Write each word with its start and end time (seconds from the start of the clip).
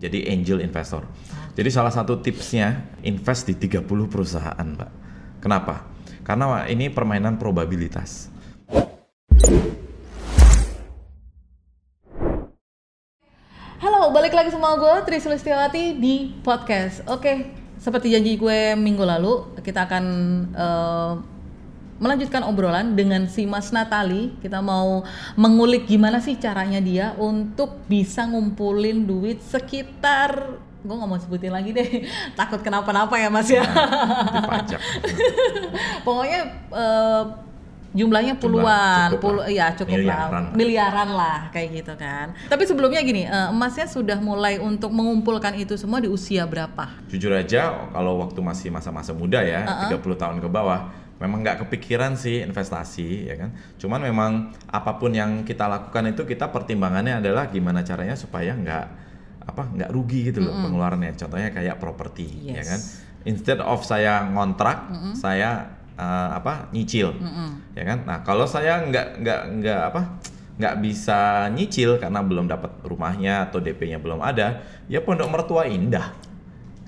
jadi 0.00 0.32
angel 0.32 0.64
investor. 0.64 1.04
Jadi 1.52 1.68
salah 1.68 1.92
satu 1.92 2.24
tipsnya 2.24 2.88
invest 3.04 3.52
di 3.52 3.54
30 3.60 3.84
perusahaan, 4.08 4.64
Pak. 4.64 4.90
Kenapa? 5.44 5.84
Karena 6.24 6.64
ini 6.64 6.88
permainan 6.88 7.36
probabilitas. 7.36 8.32
Halo, 13.80 14.12
balik 14.12 14.32
lagi 14.32 14.48
sama 14.52 14.76
gue 14.80 14.94
Tri 15.04 15.20
Sulistiawati 15.20 16.00
di 16.00 16.32
podcast. 16.40 17.04
Oke, 17.08 17.52
seperti 17.76 18.12
janji 18.12 18.40
gue 18.40 18.76
minggu 18.76 19.04
lalu, 19.04 19.56
kita 19.60 19.84
akan 19.84 20.04
eh, 20.52 21.12
melanjutkan 22.00 22.42
obrolan 22.48 22.96
dengan 22.96 23.28
si 23.28 23.44
Mas 23.44 23.70
Natali. 23.70 24.32
Kita 24.40 24.64
mau 24.64 25.04
mengulik 25.36 25.84
gimana 25.86 26.18
sih 26.18 26.34
caranya 26.40 26.80
dia 26.80 27.12
untuk 27.20 27.84
bisa 27.86 28.24
ngumpulin 28.26 29.04
duit 29.04 29.44
sekitar 29.44 30.58
gue 30.80 30.94
nggak 30.96 31.10
mau 31.12 31.20
sebutin 31.20 31.52
lagi 31.52 31.76
deh 31.76 32.08
takut 32.40 32.64
kenapa-napa 32.64 33.12
ya 33.20 33.28
mas 33.28 33.52
ya 33.52 33.60
Dipajak. 34.32 34.80
pokoknya 36.08 36.40
eh, 36.72 37.22
jumlahnya 37.92 38.38
puluhan 38.40 39.12
cukup 39.12 39.20
puluh 39.20 39.42
lah. 39.44 39.52
ya 39.52 39.66
cukup 39.76 39.98
Miliaran. 39.98 40.30
lah 40.32 40.56
miliaran 40.56 41.08
lah 41.12 41.38
kayak 41.52 41.68
gitu 41.84 41.92
kan 42.00 42.32
tapi 42.48 42.64
sebelumnya 42.64 43.04
gini 43.04 43.28
eh, 43.28 43.48
emasnya 43.52 43.84
sudah 43.90 44.16
mulai 44.24 44.56
untuk 44.56 44.88
mengumpulkan 44.88 45.58
itu 45.60 45.76
semua 45.76 46.00
di 46.00 46.08
usia 46.08 46.48
berapa 46.48 46.88
Jujur 47.12 47.34
aja, 47.34 47.90
kalau 47.92 48.22
waktu 48.22 48.40
masih 48.40 48.72
masa-masa 48.72 49.10
muda 49.12 49.42
ya, 49.44 49.90
30 49.90 50.00
tahun 50.14 50.36
ke 50.38 50.48
bawah, 50.48 50.88
memang 51.20 51.44
nggak 51.44 51.68
kepikiran 51.68 52.16
sih 52.16 52.40
investasi, 52.40 53.28
ya 53.28 53.36
kan. 53.36 53.52
Cuman 53.76 54.00
memang 54.00 54.30
apa 54.66 54.96
pun 54.96 55.12
yang 55.12 55.44
kita 55.44 55.68
lakukan 55.68 56.10
itu 56.10 56.24
kita 56.24 56.48
pertimbangannya 56.48 57.20
adalah 57.20 57.52
gimana 57.52 57.84
caranya 57.84 58.16
supaya 58.16 58.56
nggak 58.56 58.84
apa 59.40 59.62
nggak 59.76 59.90
rugi 59.92 60.32
gitu 60.32 60.40
loh 60.40 60.56
pengeluarannya. 60.64 61.12
Contohnya 61.14 61.52
kayak 61.52 61.76
properti, 61.76 62.48
ya 62.48 62.64
Yes. 62.64 62.66
kan. 62.66 62.80
Instead 63.28 63.60
of 63.60 63.84
saya 63.84 64.24
ngontrak, 64.32 64.88
saya 65.12 65.76
eh, 66.00 66.28
apa 66.32 66.72
nyicil, 66.72 67.12
ya 67.76 67.84
kan. 67.84 68.08
Nah 68.08 68.24
kalau 68.24 68.48
saya 68.48 68.80
nggak 68.80 69.20
nggak 69.20 69.40
nggak 69.60 69.80
apa 69.92 70.02
nggak 70.60 70.74
bisa 70.80 71.48
nyicil 71.52 71.96
karena 71.96 72.20
belum 72.24 72.48
dapat 72.48 72.80
rumahnya 72.84 73.48
atau 73.48 73.60
DP-nya 73.60 74.00
belum 74.00 74.20
ada, 74.24 74.64
ya 74.88 75.04
pondok 75.04 75.28
mertua 75.28 75.68
indah 75.68 76.16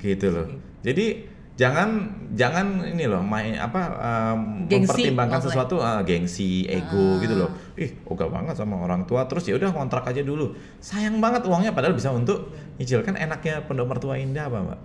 gitu 0.01 0.29
loh. 0.33 0.49
Jadi 0.81 1.25
jangan 1.53 2.09
jangan 2.33 2.81
ini 2.81 3.05
loh 3.05 3.21
main 3.21 3.61
apa 3.61 3.81
um, 4.01 4.65
Gengsi, 4.65 4.89
mempertimbangkan 4.89 5.37
maksudnya. 5.37 5.53
sesuatu 5.53 5.75
ah, 5.85 6.01
gengsi, 6.01 6.65
ego 6.65 7.21
gitu 7.21 7.37
loh. 7.37 7.51
Ih, 7.77 7.93
ogah 8.09 8.29
banget 8.33 8.57
sama 8.57 8.81
orang 8.81 9.05
tua 9.05 9.29
terus 9.29 9.45
ya 9.45 9.61
udah 9.61 9.69
kontrak 9.69 10.09
aja 10.09 10.25
dulu. 10.25 10.57
Sayang 10.81 11.21
banget 11.21 11.45
uangnya 11.45 11.77
padahal 11.77 11.93
bisa 11.93 12.09
untuk 12.09 12.51
nyicil 12.81 13.05
kan 13.05 13.21
enaknya 13.21 13.69
pondok 13.69 13.85
mertua 13.85 14.17
indah 14.17 14.49
apa, 14.49 14.59
Mbak? 14.65 14.81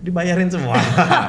Dibayarin 0.00 0.48
semua. 0.48 0.80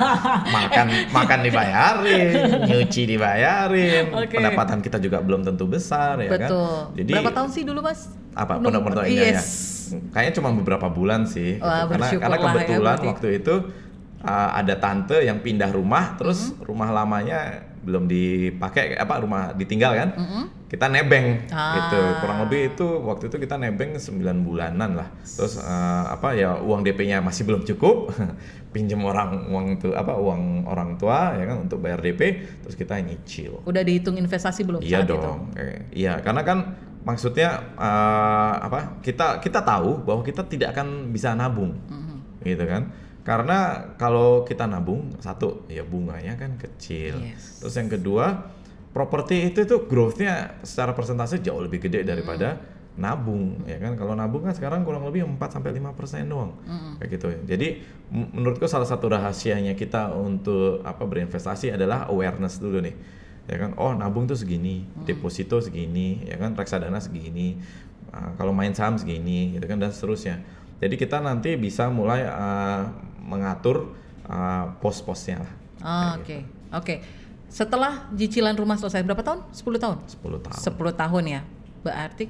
makan 0.55 0.87
makan 1.11 1.39
dibayarin, 1.43 2.31
nyuci 2.71 3.03
dibayarin. 3.03 4.07
Oke. 4.15 4.39
Pendapatan 4.39 4.79
kita 4.79 5.03
juga 5.03 5.19
belum 5.19 5.43
tentu 5.43 5.67
besar 5.67 6.15
ya 6.23 6.31
kan. 6.31 6.47
betul 6.47 6.79
Jadi 6.95 7.11
berapa 7.11 7.31
tahun 7.35 7.49
sih 7.51 7.63
dulu 7.67 7.79
mas 7.83 8.15
apa 8.31 8.63
pondok 8.63 8.81
mertua 8.87 9.03
indah 9.11 9.35
yes. 9.35 9.43
ya? 9.91 9.99
Kayaknya 10.15 10.33
cuma 10.39 10.49
beberapa 10.55 10.87
bulan 10.87 11.27
sih. 11.27 11.59
gitu. 11.59 11.67
Wah, 11.67 11.83
Karena 11.83 11.99
bersyukurlah 11.99 12.39
karena 12.39 12.47
ya 12.47 12.63
kebetulan 12.63 12.79
berarti. 12.95 13.07
waktu 13.11 13.27
itu 13.43 13.55
uh, 14.21 14.49
ada 14.53 14.75
tante 14.75 15.19
yang 15.19 15.39
pindah 15.39 15.69
rumah, 15.69 16.15
terus 16.15 16.51
Mm-hmm. 16.51 16.63
rumah 16.63 16.89
lamanya 16.89 17.39
belum 17.81 18.05
dipakai 18.05 18.93
apa 18.93 19.17
rumah 19.17 19.51
ditinggal 19.51 19.91
kan? 19.91 20.09
Kita 20.67 20.87
nebeng 20.87 21.43
Mm-hmm. 21.43 21.51
Ah. 21.51 21.73
gitu. 21.75 21.99
Kurang 22.17 22.39
lebih 22.43 22.61
itu 22.71 22.87
waktu 23.01 23.23
itu 23.27 23.37
kita 23.37 23.55
nebeng 23.55 23.91
9 23.93 24.07
bulanan 24.39 24.95
lah. 24.95 25.09
Terus 25.19 25.57
uh, 25.57 26.05
apa 26.07 26.31
ya 26.31 26.55
uang 26.57 26.81
DP-nya 26.81 27.19
masih 27.19 27.43
belum 27.43 27.61
cukup. 27.63 28.13
Pinjam 28.71 29.03
orang 29.03 29.51
uang 29.51 29.65
itu 29.75 29.91
apa 29.91 30.15
uang 30.15 30.63
orang 30.63 30.95
tua 30.95 31.35
ya 31.35 31.43
kan 31.43 31.59
untuk 31.61 31.83
bayar 31.83 31.99
DP, 31.99 32.21
terus 32.61 32.71
kita 32.73 32.95
nyicil. 32.97 33.59
udah 33.61 33.83
dihitung 33.83 34.15
investasi 34.15 34.63
belum 34.63 34.79
Iya 34.79 35.03
saat 35.03 35.11
itu? 35.11 35.15
dong. 35.17 35.41
Eh, 35.53 35.77
iya, 35.91 36.13
karena 36.17 36.39
kan 36.41 36.57
maksudnya 37.01 37.75
eh, 37.75 38.53
apa? 38.61 39.03
Kita 39.03 39.37
kita 39.37 39.59
tahu 39.59 39.99
bahwa 40.01 40.23
kita 40.23 40.45
tidak 40.45 40.71
akan 40.71 41.11
bisa 41.11 41.35
nabung, 41.35 41.75
Mm-hmm. 41.83 42.47
gitu 42.47 42.63
kan? 42.63 42.87
Karena 43.21 43.93
kalau 44.01 44.41
kita 44.41 44.65
nabung 44.65 45.13
satu 45.21 45.69
ya 45.69 45.85
bunganya 45.85 46.33
kan 46.37 46.57
kecil. 46.57 47.21
Yes. 47.21 47.61
Terus 47.61 47.75
yang 47.77 47.89
kedua, 47.93 48.49
properti 48.91 49.53
itu 49.53 49.63
tuh 49.69 49.85
growth-nya 49.85 50.61
secara 50.65 50.97
persentase 50.97 51.37
jauh 51.39 51.61
lebih 51.61 51.85
gede 51.85 52.01
daripada 52.01 52.57
nabung, 52.99 53.63
ya 53.63 53.79
kan? 53.79 53.95
Kalau 53.95 54.17
nabung 54.19 54.43
kan 54.43 54.51
sekarang 54.51 54.83
kurang 54.83 55.07
lebih 55.07 55.23
4 55.23 55.39
sampai 55.47 55.71
5% 55.71 56.27
doang. 56.27 56.59
Kayak 56.99 57.09
gitu. 57.15 57.27
Jadi 57.47 57.67
menurutku 58.11 58.67
salah 58.67 58.89
satu 58.89 59.07
rahasianya 59.07 59.79
kita 59.79 60.11
untuk 60.11 60.83
apa 60.83 61.07
berinvestasi 61.07 61.71
adalah 61.71 62.11
awareness 62.11 62.59
dulu 62.59 62.83
nih. 62.83 62.95
Ya 63.47 63.57
kan? 63.57 63.73
Oh, 63.79 63.95
nabung 63.95 64.27
tuh 64.27 64.35
segini, 64.35 64.85
deposito 65.07 65.63
segini, 65.63 66.25
ya 66.27 66.35
kan? 66.35 66.51
Reksadana 66.57 66.99
segini. 66.99 67.57
Ah, 68.11 68.35
kalau 68.35 68.51
main 68.51 68.75
saham 68.75 68.99
segini, 68.99 69.55
gitu 69.55 69.65
kan 69.71 69.79
dan 69.79 69.95
seterusnya. 69.95 70.43
Jadi 70.83 70.99
kita 70.99 71.23
nanti 71.23 71.55
bisa 71.55 71.87
mulai 71.87 72.27
ah, 72.27 72.91
mengatur 73.21 73.93
ah, 74.25 74.73
pos-posnya 74.77 75.37
lah. 75.39 75.51
Ah, 75.79 76.11
Oke, 76.15 76.41
oke. 76.71 76.95
Setelah 77.47 78.07
cicilan 78.11 78.53
rumah 78.53 78.75
selesai 78.75 79.01
berapa 79.01 79.19
tahun? 79.19 79.43
10 79.51 79.75
tahun? 79.77 79.97
10 80.07 80.39
tahun. 80.39 80.55
10 80.55 80.93
tahun 80.95 81.23
ya. 81.27 81.41
Berarti 81.81 82.25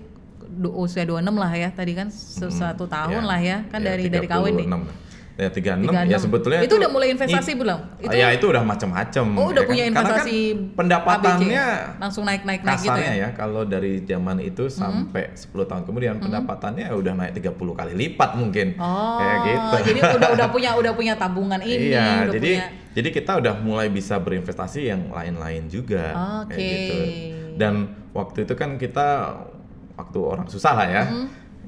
usia 0.74 1.04
26 1.04 1.22
lah 1.32 1.52
ya 1.54 1.70
tadi 1.70 1.94
kan 1.94 2.10
se- 2.10 2.50
satu 2.50 2.84
tahun 2.86 3.22
Ya, 3.22 3.30
lah 3.30 3.40
ya 3.40 3.58
kan 3.70 3.80
ya, 3.80 3.94
dari 3.94 4.10
dari 4.10 4.26
kawin 4.26 4.54
nih. 4.56 4.68
36 4.68 4.82
lah. 4.82 4.96
Ya 5.40 5.48
36, 5.48 5.88
36. 5.90 6.12
ya 6.12 6.18
sebetulnya 6.20 6.60
Itu 6.62 6.76
udah 6.76 6.92
mulai 6.92 7.08
investasi 7.16 7.52
belum? 7.56 7.80
Itu- 8.04 8.14
ya 8.14 8.28
itu 8.36 8.46
udah 8.46 8.64
macam-macam. 8.68 9.26
Oh, 9.40 9.48
udah 9.50 9.64
ya 9.64 9.70
punya 9.70 9.84
kan? 9.84 9.92
Karena 9.92 10.02
kan 10.04 10.12
investasi 10.28 10.40
pendapatannya 10.76 11.66
ABC. 11.66 12.02
langsung 12.04 12.24
naik-naik 12.28 12.62
naik 12.62 12.80
gitu 12.84 13.00
ya. 13.00 13.14
ya 13.16 13.30
kalau 13.34 13.62
dari 13.64 13.94
zaman 14.04 14.38
itu 14.44 14.64
sampai 14.68 15.32
10 15.34 15.66
tahun 15.66 15.84
kemudian 15.88 16.20
pendapatannya 16.20 16.92
udah 16.92 17.14
naik 17.16 17.34
30 17.40 17.74
kali 17.74 17.92
lipat 17.96 18.30
mungkin. 18.36 18.76
Oh, 18.78 19.18
Kayak 19.18 19.38
gitu. 19.48 19.76
jadi 19.88 20.00
udah 20.20 20.30
udah 20.36 20.48
punya 20.56 20.70
udah 20.76 20.92
punya 20.94 21.14
tabungan 21.16 21.62
ini, 21.64 21.90
iya, 21.90 22.28
udah 22.28 22.34
jadi 22.36 22.52
punya 22.60 22.68
jadi 22.92 23.10
kita 23.10 23.32
udah 23.40 23.56
mulai 23.64 23.88
bisa 23.88 24.20
berinvestasi 24.20 24.92
yang 24.92 25.16
lain-lain 25.16 25.72
juga 25.72 26.12
Oke. 26.44 26.60
kayak 26.60 26.68
gitu. 26.76 26.98
Dan 27.56 27.74
waktu 28.12 28.44
itu 28.44 28.54
kan 28.54 28.76
kita 28.76 29.08
waktu 29.96 30.20
orang 30.20 30.48
susah 30.52 30.74
lah 30.76 30.88
ya. 30.92 31.04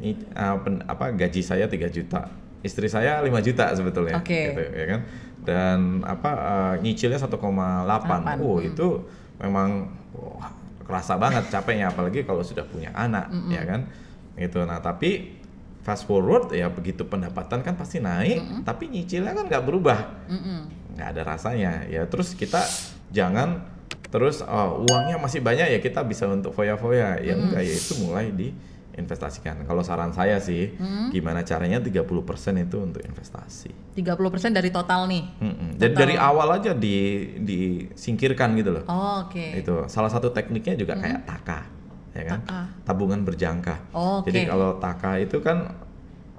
I- 0.04 0.20
uh, 0.36 0.60
pen- 0.60 0.84
apa 0.84 1.16
gaji 1.16 1.40
saya 1.40 1.64
3 1.64 1.88
juta. 1.88 2.28
Istri 2.64 2.88
saya 2.88 3.20
5 3.20 3.30
juta 3.44 3.70
sebetulnya 3.76 4.24
Oke. 4.24 4.56
gitu 4.56 4.62
ya 4.64 4.86
kan. 4.88 5.02
Dan 5.44 5.80
apa 6.08 6.32
uh, 6.32 6.74
nyicilnya 6.80 7.20
1,8. 7.20 7.36
Delapan. 7.36 8.38
Oh, 8.40 8.64
itu 8.64 9.04
memang 9.38 9.92
wah, 10.16 10.50
kerasa 10.88 11.20
banget 11.20 11.52
capeknya 11.52 11.92
apalagi 11.92 12.24
kalau 12.24 12.42
sudah 12.42 12.64
punya 12.64 12.96
anak 12.96 13.28
ya 13.52 13.68
kan. 13.68 13.86
Gitu. 14.40 14.64
Nah, 14.64 14.80
tapi 14.80 15.38
fast 15.84 16.08
forward 16.08 16.56
ya 16.56 16.72
begitu 16.72 17.04
pendapatan 17.04 17.60
kan 17.60 17.76
pasti 17.76 18.00
naik, 18.00 18.64
tapi 18.64 18.88
nyicilnya 18.88 19.36
kan 19.36 19.46
nggak 19.52 19.64
berubah 19.68 20.00
nggak 20.94 21.08
ada 21.18 21.22
rasanya 21.26 21.90
ya 21.90 22.06
terus 22.06 22.38
kita 22.38 22.62
jangan 23.10 23.66
terus 24.14 24.46
oh, 24.46 24.86
uangnya 24.86 25.18
masih 25.18 25.42
banyak 25.42 25.74
ya 25.74 25.80
kita 25.82 26.06
bisa 26.06 26.30
untuk 26.30 26.54
foya-foya 26.54 27.18
ya 27.18 27.34
enggak 27.34 27.66
ya 27.66 27.74
itu 27.74 27.94
mulai 28.06 28.30
diinvestasikan 28.94 29.66
kalau 29.66 29.82
saran 29.82 30.14
saya 30.14 30.38
sih 30.38 30.78
gimana 31.10 31.42
caranya 31.42 31.82
30% 31.82 32.06
itu 32.60 32.78
untuk 32.78 33.02
investasi 33.02 33.98
30% 33.98 34.14
dari 34.52 34.70
total 34.70 35.10
nih. 35.10 35.24
Mm-mm. 35.36 35.70
jadi 35.76 35.94
dari 35.96 36.16
awal 36.16 36.54
aja 36.54 36.72
di 36.72 37.26
disingkirkan 37.38 38.54
gitu 38.56 38.70
loh 38.72 38.84
Oh, 38.86 39.26
Oke. 39.26 39.58
itu 39.58 39.86
salah 39.88 40.08
satu 40.08 40.30
tekniknya 40.30 40.78
juga 40.78 40.94
kayak 40.96 41.26
taka 41.26 41.60
ya 42.14 42.24
kan 42.24 42.40
Taka. 42.42 42.62
tabungan 42.86 43.26
berjangka 43.26 43.90
Oh, 43.92 44.22
Oke. 44.22 44.30
jadi 44.30 44.46
kalau 44.46 44.78
taka 44.78 45.18
itu 45.18 45.42
kan 45.42 45.74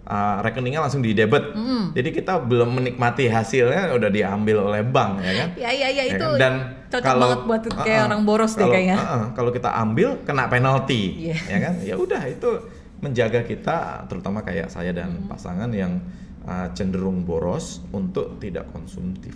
uh, 0.05 0.37
rekeningnya 0.41 0.81
langsung 0.81 1.01
di 1.01 1.13
debit 1.13 1.53
jadi 1.91 2.09
kita 2.11 2.39
belum 2.41 2.75
menikmati 2.75 3.27
hasilnya 3.27 3.91
udah 3.91 4.09
diambil 4.09 4.65
oleh 4.65 4.83
bank 4.83 5.21
ya 5.21 5.33
kan 5.35 5.49
Ya 5.57 5.71
ya 5.71 5.89
ya 5.89 6.05
Ya 6.05 6.05
itu 6.13 6.27
kan? 6.27 6.39
dan 6.39 6.55
cocok 6.89 7.05
kalau 7.05 7.27
banget 7.27 7.41
buat 7.45 7.63
kayak 7.75 7.85
uh-uh, 7.95 8.07
orang 8.07 8.23
boros 8.23 8.53
deh 8.53 8.61
kalau- 8.61 8.75
kayaknya. 8.75 8.97
uh-uh, 8.97 9.23
kalau 9.33 9.51
kita 9.51 9.71
ambil 9.73 10.09
kena 10.23 10.45
penalti 10.47 11.03
Iya. 11.25 11.37
ya 11.47 11.59
kan 11.61 11.75
ya 11.81 11.95
udah 11.95 12.23
itu 12.25 12.51
menjaga 12.97 13.41
kita 13.43 13.77
terutama 14.07 14.41
kayak 14.41 14.69
saya 14.69 14.91
dan 14.91 15.11
Mm-hmm. 15.11 15.29
pasangan 15.29 15.69
yang 15.69 16.01
uh, 16.43 16.69
cenderung 16.71 17.23
boros 17.23 17.85
untuk 17.91 18.37
tidak 18.39 18.65
konsumtif 18.71 19.33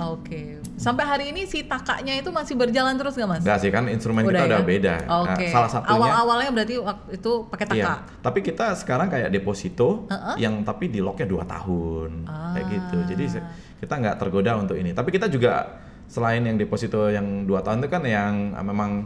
Oke. 0.00 0.62
Sampai 0.74 1.02
hari 1.02 1.24
ini 1.28 1.42
si 1.42 1.62
takaknya 1.62 2.14
itu 2.14 2.30
masih 2.30 2.54
berjalan 2.54 2.94
terus 2.94 3.12
nggak 3.12 3.28
mas? 3.28 3.42
enggak 3.42 3.58
sih 3.58 3.70
kan 3.70 3.84
instrumen 3.86 4.22
kita 4.22 4.38
ya? 4.38 4.46
udah 4.46 4.62
beda 4.62 4.94
Nah, 5.02 5.18
Oke. 5.26 5.46
salah 5.48 5.66
satunya 5.66 5.98
Awal-awalnya 5.98 6.50
berarti 6.52 6.74
waktu 6.76 7.08
itu 7.14 7.32
pakai 7.44 7.64
taka. 7.66 7.76
Iya, 7.76 7.92
tapi 8.20 8.38
kita 8.40 8.66
sekarang 8.74 9.08
kayak 9.08 9.28
deposito 9.28 10.06
Uh-uh. 10.06 10.36
yang 10.36 10.62
tapi 10.62 10.86
di 10.86 10.98
locknya 10.98 11.26
dua 11.26 11.42
tahun 11.42 12.24
kayak 12.24 12.62
Ah. 12.62 12.70
gitu. 12.70 12.98
Jadi 13.08 13.24
se- 13.28 13.46
kita 13.76 13.94
nggak 13.96 14.16
tergoda 14.16 14.54
untuk 14.56 14.74
ini. 14.74 14.90
Tapi 14.90 15.10
kita 15.10 15.26
juga 15.26 15.82
selain 16.06 16.40
yang 16.40 16.54
deposito 16.54 17.10
yang 17.10 17.44
dua 17.44 17.60
tahun 17.60 17.78
itu 17.78 17.88
kan 17.88 18.02
yang 18.02 18.54
ah, 18.54 18.62
memang 18.62 19.04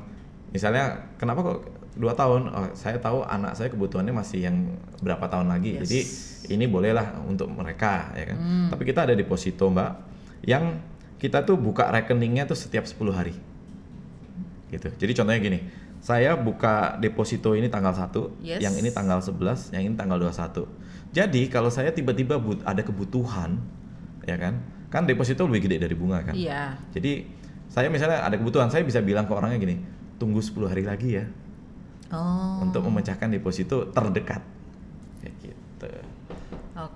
misalnya 0.49 1.09
kenapa 1.17 1.41
kok 1.43 1.59
dua 1.93 2.13
tahun 2.13 2.47
oh, 2.47 2.69
saya 2.73 2.97
tahu 2.97 3.21
anak 3.23 3.53
saya 3.53 3.69
kebutuhannya 3.69 4.13
masih 4.13 4.45
yang 4.45 4.57
berapa 4.99 5.25
tahun 5.27 5.49
lagi 5.51 5.77
Yes. 5.77 5.81
jadi 5.83 6.01
ini 6.51 6.65
bolehlah 6.65 7.21
untuk 7.23 7.49
mereka 7.49 8.13
ya 8.13 8.25
kan 8.27 8.37
Hmm. 8.37 8.69
tapi 8.69 8.83
kita 8.83 9.05
ada 9.05 9.13
deposito 9.13 9.67
mbak 9.67 9.93
yang 10.43 10.79
kita 11.19 11.43
tuh 11.43 11.55
buka 11.55 11.87
rekeningnya 11.89 12.45
tuh 12.45 12.59
setiap 12.59 12.83
10 12.83 12.99
hari 13.11 13.35
gitu 14.71 14.89
jadi 14.91 15.13
contohnya 15.15 15.41
gini 15.41 15.59
saya 16.03 16.35
buka 16.35 16.99
deposito 16.99 17.55
ini 17.55 17.71
tanggal 17.71 17.95
1 17.95 18.43
Yes. 18.43 18.59
yang 18.59 18.75
ini 18.75 18.91
tanggal 18.91 19.23
11 19.23 19.71
yang 19.71 19.87
ini 19.87 19.95
tanggal 19.95 20.19
21 20.19 20.67
jadi 21.13 21.43
kalau 21.47 21.71
saya 21.71 21.93
tiba-tiba 21.93 22.41
but- 22.41 22.65
ada 22.65 22.83
kebutuhan 22.83 23.61
ya 24.25 24.35
kan 24.35 24.59
kan 24.91 25.07
deposito 25.07 25.47
lebih 25.47 25.71
gede 25.71 25.77
dari 25.81 25.95
bunga 25.95 26.25
kan 26.25 26.35
Iya. 26.35 26.75
jadi 26.91 27.27
saya 27.69 27.89
misalnya 27.89 28.21
ada 28.21 28.35
kebutuhan 28.35 28.69
saya 28.69 28.83
bisa 28.83 28.99
bilang 29.01 29.25
ke 29.25 29.33
orangnya 29.33 29.57
gini 29.57 29.77
tunggu 30.19 30.43
10 30.43 30.69
hari 30.69 30.83
lagi 30.83 31.17
ya 31.17 31.27
Oh. 32.13 32.61
untuk 32.61 32.85
memecahkan 32.85 33.33
deposito 33.33 33.89
terdekat. 33.89 34.45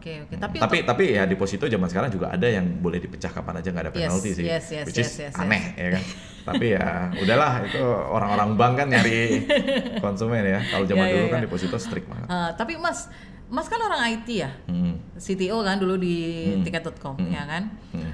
Oke, 0.07 0.23
oke. 0.23 0.35
Tapi 0.39 0.57
Tapi 0.57 0.77
untuk- 0.79 0.87
tapi 0.87 1.05
ya 1.13 1.23
deposito 1.27 1.67
zaman 1.67 1.91
sekarang 1.91 2.07
juga 2.09 2.31
ada 2.31 2.47
yang 2.47 2.79
boleh 2.79 3.03
dipecah 3.03 3.27
kapan 3.29 3.59
aja 3.59 3.69
nggak 3.69 3.85
ada 3.85 3.91
Yes, 3.91 3.99
penalti 3.99 4.31
sih. 4.33 4.45
yes, 4.47 4.65
yes, 4.71 4.87
which 4.87 4.97
is 4.97 5.11
yes, 5.11 5.15
yes, 5.19 5.33
yes. 5.33 5.35
aneh 5.37 5.63
ya 5.75 5.89
kan. 5.93 6.03
tapi 6.49 6.67
ya 6.71 6.87
udahlah 7.17 7.53
itu 7.61 7.83
orang-orang 8.07 8.51
bank 8.55 8.73
kan 8.77 8.87
nyari 8.87 9.43
konsumen 10.05 10.47
ya. 10.47 10.63
Kalau 10.65 10.87
zaman 10.87 11.03
Ya, 11.03 11.11
ya, 11.11 11.15
dulu 11.17 11.27
kan 11.27 11.39
ya. 11.39 11.45
deposito 11.45 11.77
strict 11.77 12.07
banget. 12.07 12.27
Eh, 12.29 12.51
tapi 12.55 12.79
Mas, 12.79 13.11
Mas 13.47 13.67
kan 13.67 13.79
orang 13.79 13.99
IT 14.07 14.29
ya, 14.33 14.51
Hmm. 14.67 14.95
CTO 15.17 15.59
kan 15.61 15.75
dulu 15.77 15.99
di 15.99 16.17
Hmm. 16.53 16.63
tiket.com 16.63 17.15
Hmm. 17.17 17.27
ya 17.29 17.43
kan. 17.45 17.63
Hmm. 17.91 18.11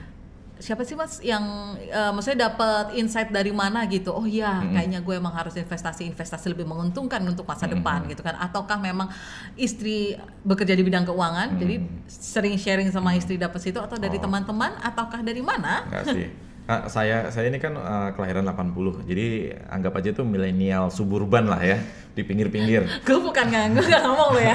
Siapa 0.62 0.86
sih 0.86 0.94
Mas 0.94 1.18
yang 1.18 1.42
eh, 1.76 2.10
maksudnya 2.10 2.46
dapat 2.46 2.94
insight 2.94 3.28
dari 3.28 3.50
mana 3.50 3.82
gitu? 3.84 4.14
Oh 4.14 4.22
iya, 4.22 4.62
Hmm. 4.62 4.70
kayaknya 4.70 5.02
gue 5.02 5.14
emang 5.18 5.34
harus 5.34 5.58
investasi-investasi 5.58 6.46
lebih 6.48 6.62
menguntungkan 6.64 7.18
untuk 7.26 7.42
masa 7.42 7.66
Hmm. 7.66 7.74
depan 7.74 8.06
gitu 8.06 8.22
kan? 8.22 8.38
Ataukah 8.38 8.78
memang 8.78 9.10
istri 9.54 10.14
bekerja 10.40 10.72
di 10.72 10.80
bidang 10.80 11.02
keuangan, 11.02 11.48
Hmm. 11.50 11.58
jadi 11.58 11.74
sering 12.06 12.54
sharing 12.54 12.88
sama 12.88 13.12
istri 13.12 13.34
dapat 13.36 13.58
situ 13.58 13.76
atau 13.76 13.98
dari 13.98 14.16
Oh. 14.16 14.22
teman-teman 14.22 14.78
ataukah 14.78 15.18
dari 15.20 15.42
mana? 15.42 15.82
Enggak 15.84 16.04
sih. 16.08 16.26
Ah, 16.62 16.86
saya 16.86 17.26
saya 17.28 17.50
ini 17.50 17.58
kan 17.58 17.74
eh, 17.74 18.08
kelahiran 18.14 18.46
80. 18.46 19.02
Jadi 19.02 19.50
anggap 19.66 19.98
aja 19.98 20.14
tuh 20.14 20.22
milenial 20.22 20.88
suburban 20.88 21.42
lah 21.44 21.58
ya, 21.58 21.82
di 22.08 22.22
pinggir-pinggir. 22.22 22.86
gue 23.02 23.18
bukan 23.18 23.44
nggak 23.44 23.64
gue 23.74 23.84
nggak 23.84 24.02
ngomong 24.06 24.30
lo 24.30 24.40
ya. 24.40 24.54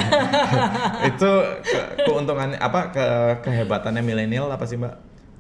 itu 1.11 1.31
ke- 1.61 1.87
keuntungannya 2.01 2.55
apa 2.57 2.95
ke 2.95 3.05
kehebatannya 3.43 3.99
milenial 3.99 4.47
apa 4.47 4.63
sih 4.63 4.79
mbak 4.79 4.95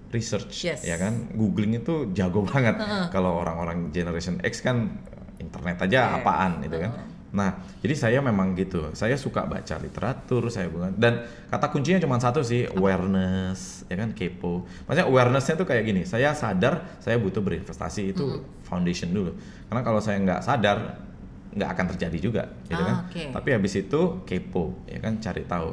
research 0.09 0.63
Yes. 0.63 0.81
ya 0.81 0.95
kan? 0.95 1.31
Googling 1.31 1.75
itu 1.75 2.11
jago 2.11 2.43
banget. 2.43 2.79
Kalau 3.09 3.37
orang-orang 3.37 3.89
generation 3.89 4.39
X 4.39 4.59
kan 4.59 4.97
internet 5.37 5.77
aja 5.79 5.99
Iya. 6.09 6.15
apaan 6.17 6.61
gitu 6.61 6.79
kan? 6.79 6.91
Nah 7.27 7.49
jadi 7.79 7.93
saya 7.93 8.19
memang 8.19 8.55
gitu. 8.55 8.87
Saya 8.91 9.13
suka 9.13 9.43
baca 9.43 9.75
literatur 9.77 10.47
saya 10.47 10.71
bukan 10.71 10.95
dan 10.95 11.21
kata 11.47 11.67
kuncinya 11.69 11.99
cuma 11.99 12.17
satu 12.17 12.39
sih 12.39 12.63
awareness 12.67 13.83
ya 13.85 13.97
kan? 13.97 14.11
Kepo. 14.11 14.63
Maksudnya 14.87 15.05
awarenessnya 15.05 15.55
tuh 15.55 15.67
kayak 15.67 15.83
gini 15.83 16.01
saya 16.03 16.31
sadar 16.31 16.97
saya 16.97 17.19
butuh 17.19 17.39
berinvestasi 17.39 18.15
itu 18.15 18.25
foundation 18.63 19.11
dulu. 19.11 19.35
Karena 19.67 19.81
kalau 19.81 19.99
saya 19.99 20.17
nggak 20.17 20.41
sadar 20.41 21.03
nggak 21.51 21.69
akan 21.73 21.85
terjadi 21.91 22.17
juga 22.21 22.43
gitu 22.65 22.77
Ah, 22.77 22.85
kan? 22.85 22.95
oke. 23.09 23.23
tapi 23.33 23.49
habis 23.51 23.73
itu 23.75 24.01
kepo 24.23 24.77
ya 24.87 24.99
kan? 24.99 25.17
Cari 25.17 25.43
tahu. 25.43 25.69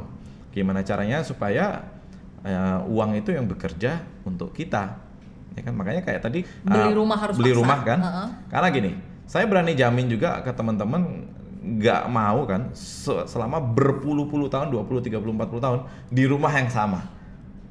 Gimana 0.51 0.81
caranya 0.81 1.19
supaya 1.21 1.83
eh, 2.45 2.79
uang 2.85 3.11
itu 3.15 3.29
yang 3.29 3.45
bekerja 3.45 3.91
untuk 4.23 4.53
kita 4.53 5.01
ya 5.51 5.61
kan 5.61 5.73
makanya 5.73 6.01
kayak 6.01 6.21
tadi 6.21 6.39
Beli 6.61 6.91
eh, 6.91 6.93
rumah 6.93 7.17
harus 7.17 7.33
beli 7.33 7.49
paksa. 7.49 7.59
rumah 7.59 7.79
kan 7.81 7.99
Heeh. 7.99 8.27
karena 8.47 8.67
gini 8.69 8.91
saya 9.25 9.45
berani 9.45 9.73
jamin 9.73 10.05
juga 10.05 10.39
ke 10.39 10.51
teman-teman 10.51 11.01
nggak 11.65 12.03
mau 12.07 12.45
kan 12.45 12.69
se- 12.71 13.25
selama 13.25 13.57
berpuluh-puluh 13.57 14.45
tahun 14.45 14.69
20 14.69 15.09
30 15.09 15.17
40 15.17 15.57
tahun 15.59 15.79
di 16.07 16.23
rumah 16.23 16.53
yang 16.53 16.69
sama 16.69 17.01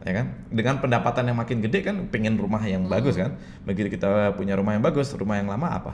ya 0.03 0.13
kan 0.13 0.27
dengan 0.51 0.77
pendapatan 0.77 1.25
yang 1.25 1.39
makin 1.39 1.63
gede 1.63 1.81
kan 1.81 1.97
pengen 2.09 2.35
rumah 2.35 2.61
yang 2.61 2.85
Hmm. 2.85 2.93
bagus 2.93 3.15
kan 3.15 3.39
begitu 3.63 3.89
kita 3.91 4.35
punya 4.35 4.53
rumah 4.53 4.75
yang 4.75 4.83
bagus 4.83 5.15
rumah 5.15 5.39
yang 5.39 5.47
lama 5.47 5.69
apa 5.71 5.93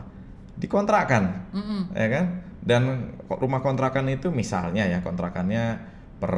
dikontrakan 0.57 1.53
Mm-mm. 1.53 1.81
ya 1.93 2.09
kan 2.09 2.25
dan 2.61 2.83
kok 3.23 3.39
rumah 3.39 3.61
kontrakan 3.61 4.09
itu 4.09 4.29
misalnya 4.29 4.85
ya 4.85 5.01
kontrakannya 5.01 5.81
per 6.17 6.33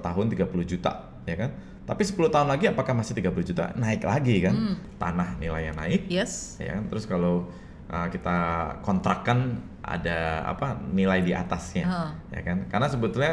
tahun 0.00 0.26
30 0.28 0.46
juta 0.64 0.92
ya 1.22 1.34
kan 1.36 1.50
tapi 1.86 2.02
10 2.02 2.18
tahun 2.26 2.48
lagi 2.48 2.66
apakah 2.66 2.92
masih 2.92 3.14
30 3.14 3.46
juta 3.46 3.70
naik 3.74 4.02
lagi 4.02 4.42
kan 4.42 4.52
Hmm. 4.52 4.74
tanah 4.98 5.38
nilainya 5.38 5.72
naik 5.72 6.10
Yes. 6.10 6.58
ya 6.58 6.74
kan 6.74 6.84
terus 6.86 7.06
kalau 7.06 7.46
uh, 7.86 8.06
kita 8.08 8.36
kontrakkan 8.80 9.54
ada 9.80 10.42
apa 10.44 10.74
nilai 10.88 11.22
di 11.22 11.30
atasnya 11.30 11.86
Heeh. 11.86 12.10
ya 12.34 12.40
kan 12.42 12.58
karena 12.66 12.86
sebetulnya 12.86 13.32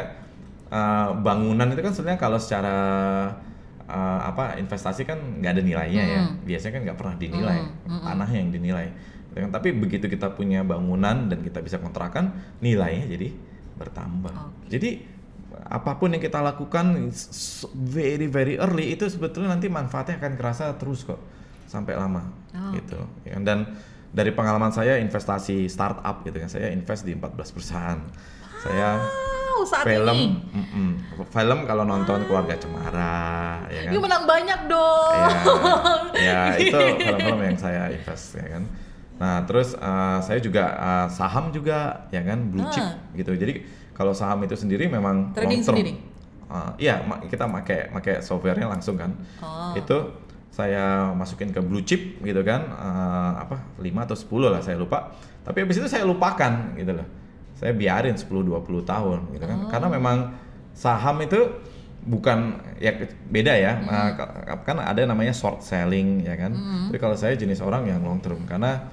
uh, 0.68 1.10
bangunan 1.16 1.66
itu 1.68 1.82
kan 1.82 1.90
sebenarnya 1.90 2.20
kalau 2.20 2.38
secara 2.38 2.76
uh, 3.84 4.20
apa 4.22 4.56
investasi 4.56 5.02
kan 5.02 5.18
nggak 5.38 5.52
ada 5.52 5.62
nilainya 5.62 6.02
ya 6.04 6.20
Mm. 6.22 6.46
biasanya 6.46 6.72
kan 6.72 6.82
nggak 6.84 6.96
pernah 6.96 7.14
dinilai 7.16 7.58
Mm, 7.58 7.70
mm, 7.84 7.90
mm. 7.90 8.02
tanah 8.04 8.28
yang 8.30 8.48
dinilai 8.50 8.88
Ya 9.34 9.42
kan? 9.42 9.50
tapi 9.50 9.74
begitu 9.74 10.06
kita 10.06 10.30
punya 10.30 10.62
bangunan 10.62 11.26
dan 11.26 11.42
kita 11.42 11.58
bisa 11.58 11.82
kontrakan 11.82 12.30
nilainya 12.60 13.10
jadi 13.10 13.34
bertambah 13.74 14.30
Oke. 14.30 14.70
jadi 14.70 14.90
apa 15.64 15.94
pun 15.94 16.08
yang 16.08 16.20
kita 16.20 16.38
lakukan 16.38 17.10
very 17.74 18.26
very 18.26 18.54
early 18.56 18.92
itu 18.92 19.06
sebetulnya 19.06 19.50
nanti 19.50 19.66
manfaatnya 19.66 20.16
akan 20.16 20.32
kerasa 20.34 20.74
terus 20.74 21.02
kok 21.02 21.18
sampai 21.64 21.94
lama 21.94 22.22
Oh, 22.54 22.70
gitu 22.70 22.94
ya 23.22 23.34
kan? 23.34 23.42
dan 23.42 23.58
dari 24.08 24.30
pengalaman 24.30 24.70
saya 24.70 24.94
investasi 24.96 25.66
startup 25.66 26.22
gitu 26.22 26.36
kan 26.36 26.46
saya 26.46 26.70
invest 26.70 27.02
di 27.02 27.12
14 27.12 27.34
perusahaan 27.50 27.98
saya 28.60 29.02
Wow, 29.54 29.62
saat 29.64 29.82
film 29.84 30.18
ini. 30.18 30.38
mm-mm. 30.50 30.90
film 31.28 31.58
kalau 31.62 31.82
nonton 31.82 32.22
keluarga 32.24 32.54
cemara 32.54 33.62
ya 33.68 33.86
kan 33.86 33.92
menang 33.96 34.24
banyak 34.24 34.60
dong. 34.66 35.14
ya, 36.14 36.50
ya 36.50 36.56
itu 36.62 36.74
film-film 36.96 37.38
yang 37.40 37.54
saya 37.56 37.86
invest 37.88 38.34
ya 38.34 38.46
kan 38.50 38.64
nah 39.14 39.42
terus 39.42 39.74
uh, 39.74 40.18
saya 40.18 40.38
juga 40.38 40.74
uh, 40.74 41.06
saham 41.06 41.50
juga 41.50 42.06
ya 42.10 42.22
kan 42.22 42.50
blue 42.50 42.66
chip 42.68 42.82
Ah. 42.82 42.98
gitu 43.14 43.30
jadi 43.32 43.62
kalau 43.94 44.10
saham 44.10 44.42
itu 44.42 44.54
sendiri 44.54 44.86
memang 44.86 45.30
Trading 45.32 45.48
long 45.54 45.64
term. 45.64 45.68
sendiri? 45.72 45.92
Uh, 46.44 46.70
iya 46.76 47.00
ma- 47.00 47.18
kita 47.20 47.46
pakai 47.46 47.88
pakai 47.90 48.14
softwarenya 48.20 48.68
langsung 48.68 48.94
kan 48.94 49.14
Oh. 49.38 49.72
itu 49.72 49.96
saya 50.50 51.10
masukin 51.10 51.48
ke 51.48 51.58
blue 51.58 51.82
chip 51.82 51.98
gitu 52.20 52.42
kan 52.42 52.68
uh, 52.70 53.32
apa 53.40 53.58
5 53.74 53.90
atau 54.04 54.14
10 54.14 54.52
lah 54.52 54.60
saya 54.60 54.76
lupa 54.76 55.10
tapi 55.40 55.62
habis 55.62 55.76
itu 55.76 55.88
saya 55.88 56.04
lupakan 56.04 56.52
gitu 56.74 56.92
loh 56.92 57.06
saya 57.54 57.72
biarin 57.72 58.14
10 58.14 58.28
20 58.28 58.54
tahun 58.84 59.18
gitu 59.32 59.44
kan 59.44 59.58
Oh. 59.58 59.68
karena 59.68 59.88
memang 59.88 60.16
saham 60.72 61.18
itu 61.18 61.40
bukan 62.04 62.38
ya 62.76 62.92
beda 63.24 63.54
ya 63.56 63.72
Hmm. 63.74 63.88
uh, 63.88 64.10
ka- 64.12 64.62
kan 64.62 64.76
ada 64.78 65.00
namanya 65.02 65.32
short 65.32 65.58
selling 65.58 66.20
ya 66.20 66.36
kan 66.36 66.52
tapi 66.86 66.98
kalau 66.98 67.14
saya 67.14 67.34
jenis 67.34 67.58
orang 67.58 67.88
yang 67.88 67.98
long 67.98 68.20
term 68.20 68.44
karena 68.44 68.84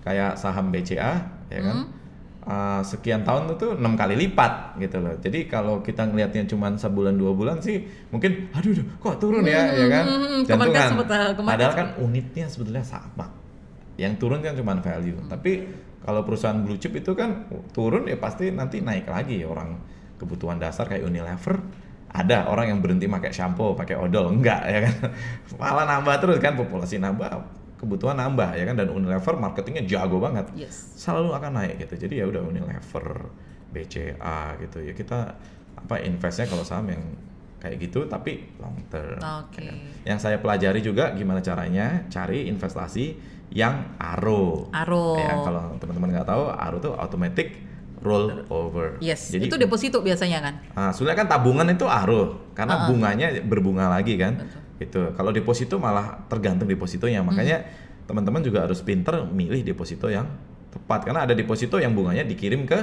kayak 0.00 0.34
saham 0.34 0.68
BCA 0.68 1.20
ya 1.46 1.60
kan 1.60 1.76
Hmm. 1.84 2.03
Uh, 2.44 2.80
sekian 2.84 3.24
tahun 3.24 3.56
itu 3.56 3.76
enam 3.76 3.96
kali 3.96 4.14
lipat 4.16 4.78
gitu 4.80 5.00
loh. 5.00 5.16
Jadi 5.20 5.48
kalau 5.48 5.80
kita 5.80 6.08
ngelihatnya 6.08 6.44
cuma 6.48 6.72
sebulan 6.72 7.16
dua 7.16 7.32
bulan 7.32 7.58
sih 7.60 7.84
mungkin 8.12 8.52
aduh 8.52 8.72
aduh, 8.72 8.86
kok 9.00 9.16
turun 9.20 9.44
ya 9.44 9.72
ya 9.72 9.86
kan? 9.88 10.04
Hmm, 10.04 10.18
hmm, 10.20 10.40
jantungan 10.44 10.68
kemarin 10.68 10.74
kan 10.76 10.88
sempet, 10.92 11.08
uh, 11.08 11.32
kemarin 11.36 11.50
padahal 11.56 11.72
kan 11.74 11.88
unitnya 12.00 12.46
sebetulnya 12.48 12.84
sama. 12.84 13.26
Yang 13.94 14.14
turun 14.20 14.40
kan 14.42 14.52
cuma 14.58 14.74
value. 14.78 15.18
Tapi 15.30 15.52
kalau 16.04 16.20
perusahaan 16.26 16.58
blue 16.60 16.76
chip 16.76 16.92
itu 16.92 17.16
kan 17.16 17.48
turun 17.72 18.04
ya 18.10 18.20
pasti 18.20 18.52
nanti 18.52 18.84
naik 18.84 19.08
lagi. 19.08 19.40
Orang 19.46 19.80
kebutuhan 20.20 20.60
dasar 20.60 20.86
kayak 20.86 21.06
Unilever 21.06 21.58
ada 22.14 22.46
orang 22.46 22.70
yang 22.70 22.78
berhenti 22.78 23.10
pakai 23.10 23.34
shampoo 23.34 23.74
pakai 23.74 23.98
odol. 23.98 24.30
Enggak 24.30 24.62
ya 24.68 24.78
kan? 24.84 24.94
Malah 25.62 25.86
nambah 25.86 26.14
terus 26.22 26.38
kan 26.38 26.54
populasi 26.58 27.02
nambah 27.02 27.63
kebutuhan 27.84 28.16
nambah 28.16 28.50
ya 28.52 28.64
kan 28.64 28.74
dan 28.74 28.88
Unilever 28.88 29.36
marketingnya 29.36 29.84
jago 29.84 30.16
banget 30.18 30.48
Yes. 30.56 30.96
selalu 30.96 31.30
akan 31.32 31.52
naik 31.54 31.74
gitu 31.78 31.94
jadi 32.00 32.14
ya 32.20 32.26
udah 32.26 32.40
Unilever 32.42 33.06
BCA 33.70 34.40
gitu 34.58 34.78
ya 34.80 34.92
kita 34.92 35.36
apa 35.74 35.94
investnya 36.00 36.46
kalau 36.46 36.62
saham 36.62 36.88
yang 36.88 37.02
kayak 37.58 37.76
gitu 37.78 38.06
tapi 38.06 38.48
long 38.56 38.76
term 38.88 39.18
Oke. 39.18 39.60
ya 39.60 39.68
kan. 39.68 39.76
yang 40.06 40.18
saya 40.18 40.36
pelajari 40.38 40.80
juga 40.80 41.12
gimana 41.12 41.40
caranya 41.40 42.08
cari 42.08 42.46
investasi 42.46 43.16
yang 43.50 43.94
ARO 43.96 44.68
Aro. 44.70 45.14
ya 45.14 45.32
kalau 45.38 45.76
teman-teman 45.76 46.08
nggak 46.10 46.26
tahu 46.26 46.44
ARO 46.50 46.76
itu 46.78 46.90
automatic 46.92 47.48
roll 48.00 48.44
over 48.48 49.00
Yes. 49.00 49.28
jadi 49.28 49.48
itu 49.48 49.56
deposito 49.56 49.98
biasanya 49.98 50.38
kan. 50.40 50.54
Nah, 50.72 50.92
sebenarnya 50.92 51.24
kan 51.24 51.28
tabungan 51.30 51.64
itu 51.66 51.86
ARO 51.86 52.52
karena 52.52 52.74
Ah. 52.76 52.86
bunganya 52.86 53.32
berbunga 53.40 53.88
lagi 53.88 54.14
kan. 54.14 54.36
Betul. 54.36 54.60
Gitu. 54.78 55.14
Kalau 55.14 55.30
deposito 55.30 55.78
malah 55.78 56.26
tergantung 56.26 56.66
depositonya. 56.66 57.22
Makanya 57.22 57.62
teman-teman 58.04 58.44
juga 58.44 58.68
harus 58.68 58.84
pinter 58.84 59.24
milih 59.24 59.64
deposito 59.64 60.12
yang 60.12 60.28
tepat 60.74 61.06
karena 61.06 61.24
ada 61.24 61.32
deposito 61.32 61.78
yang 61.78 61.94
bunganya 61.94 62.26
dikirim 62.26 62.66
ke 62.66 62.78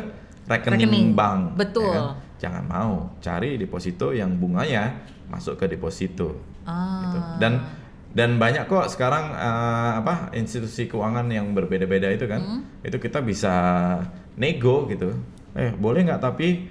rekening, 0.47 0.87
Rekening. 0.87 1.07
bank. 1.13 1.41
Betul. 1.59 1.91
ya 1.91 1.99
kan? 1.99 2.07
Jangan 2.41 2.63
mau 2.65 2.93
cari 3.21 3.59
deposito 3.59 4.15
yang 4.15 4.33
bunganya 4.39 5.03
masuk 5.29 5.59
ke 5.59 5.65
deposito. 5.69 6.39
Ah. 6.65 7.05
Gitu. 7.05 7.17
Dan 7.37 7.53
dan 8.11 8.29
banyak 8.35 8.67
kok 8.67 8.91
sekarang 8.91 9.31
eh, 9.35 9.91
apa 10.03 10.35
institusi 10.35 10.87
keuangan 10.91 11.27
yang 11.31 11.53
berbeda-beda 11.53 12.09
itu 12.11 12.25
kan. 12.25 12.41
Hmm. 12.41 12.61
Itu 12.81 12.97
kita 12.97 13.21
bisa 13.21 13.53
nego 14.39 14.89
gitu. 14.89 15.13
Eh 15.53 15.71
boleh 15.75 16.07
nggak 16.07 16.23
tapi 16.23 16.65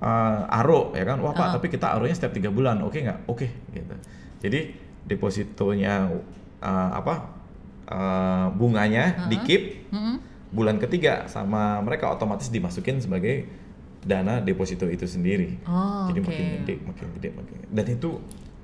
uh, 0.00 0.48
aro 0.48 0.90
ya 0.96 1.04
kan? 1.04 1.20
Wah 1.20 1.32
pak, 1.32 1.56
tapi 1.56 1.68
kita 1.68 1.92
aronya 1.92 2.16
setiap 2.16 2.32
tiga 2.32 2.50
bulan, 2.50 2.80
oke 2.82 2.98
nggak? 2.98 3.28
Oke 3.28 3.48
gitu. 3.70 3.94
Jadi 4.40 4.60
depositonya 5.04 6.08
uh, 6.60 6.90
apa 6.92 7.14
uh, 7.88 8.46
bunganya 8.52 9.28
di 9.28 9.36
keep 9.44 9.62
bulan 10.50 10.82
ketiga 10.82 11.30
sama 11.30 11.78
mereka 11.80 12.10
otomatis 12.10 12.50
dimasukin 12.50 12.98
sebagai 12.98 13.46
dana 14.00 14.40
deposito 14.40 14.88
itu 14.88 15.04
sendiri. 15.04 15.60
Oh, 15.68 16.08
Jadi 16.08 16.18
oke. 16.24 16.26
makin 16.32 16.46
gede, 16.64 16.74
makin 16.82 17.06
gede, 17.20 17.28
makin 17.36 17.54
gede. 17.60 17.68
Dan 17.70 17.86
itu 18.00 18.10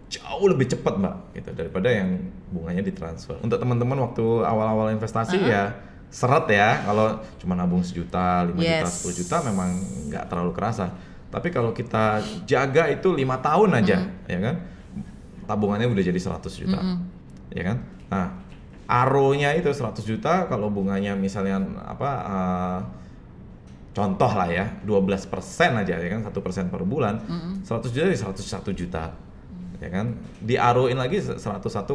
jauh 0.07 0.47
lebih 0.49 0.71
cepat 0.71 0.97
mbak, 0.97 1.15
gitu 1.37 1.51
daripada 1.53 1.93
yang 1.93 2.31
bunganya 2.49 2.81
ditransfer. 2.81 3.37
Untuk 3.43 3.59
teman-teman 3.61 4.01
waktu 4.01 4.25
awal-awal 4.43 4.95
investasi 4.97 5.37
ya 5.45 5.77
seret 6.09 6.47
ya, 6.49 6.87
kalau 6.87 7.21
cuma 7.37 7.53
nabung 7.59 7.83
sejuta, 7.83 8.47
lima 8.49 8.63
juta, 8.63 8.89
Yes. 8.89 9.03
10 9.05 9.19
juta 9.21 9.37
memang 9.45 9.69
nggak 10.09 10.25
terlalu 10.31 10.53
kerasa. 10.57 10.95
Tapi 11.27 11.49
kalau 11.51 11.71
kita 11.71 12.19
jaga 12.45 12.87
itu 12.89 13.11
lima 13.11 13.37
tahun 13.39 13.71
aja, 13.77 13.99
ya 14.25 14.39
kan, 14.39 14.55
tabungannya 15.45 15.87
udah 15.87 16.05
jadi 16.05 16.17
100 16.17 16.43
juta, 16.57 16.79
ya 17.51 17.63
kan. 17.63 17.77
Nah, 18.07 18.27
aronya 18.87 19.51
itu 19.53 19.67
100 19.67 20.03
juta, 20.03 20.47
kalau 20.47 20.71
bunganya 20.71 21.13
misalnya 21.13 21.59
apa? 21.83 22.11
eh, 22.23 22.81
contoh 23.93 24.29
lah 24.29 24.45
ya 24.47 24.77
12% 24.85 25.25
aja 25.73 25.97
ya 25.97 26.09
kan? 26.13 26.21
Satu 26.23 26.45
persen 26.45 26.69
per 26.69 26.85
bulan 26.85 27.17
100 27.65 27.65
juta 27.89 28.05
jadi 28.05 28.13
101 28.13 28.77
juta 28.77 29.09
ya 29.81 29.89
kan? 29.89 30.13
Diaroin 30.39 30.97
lagi 30.97 31.17
101, 31.19 31.41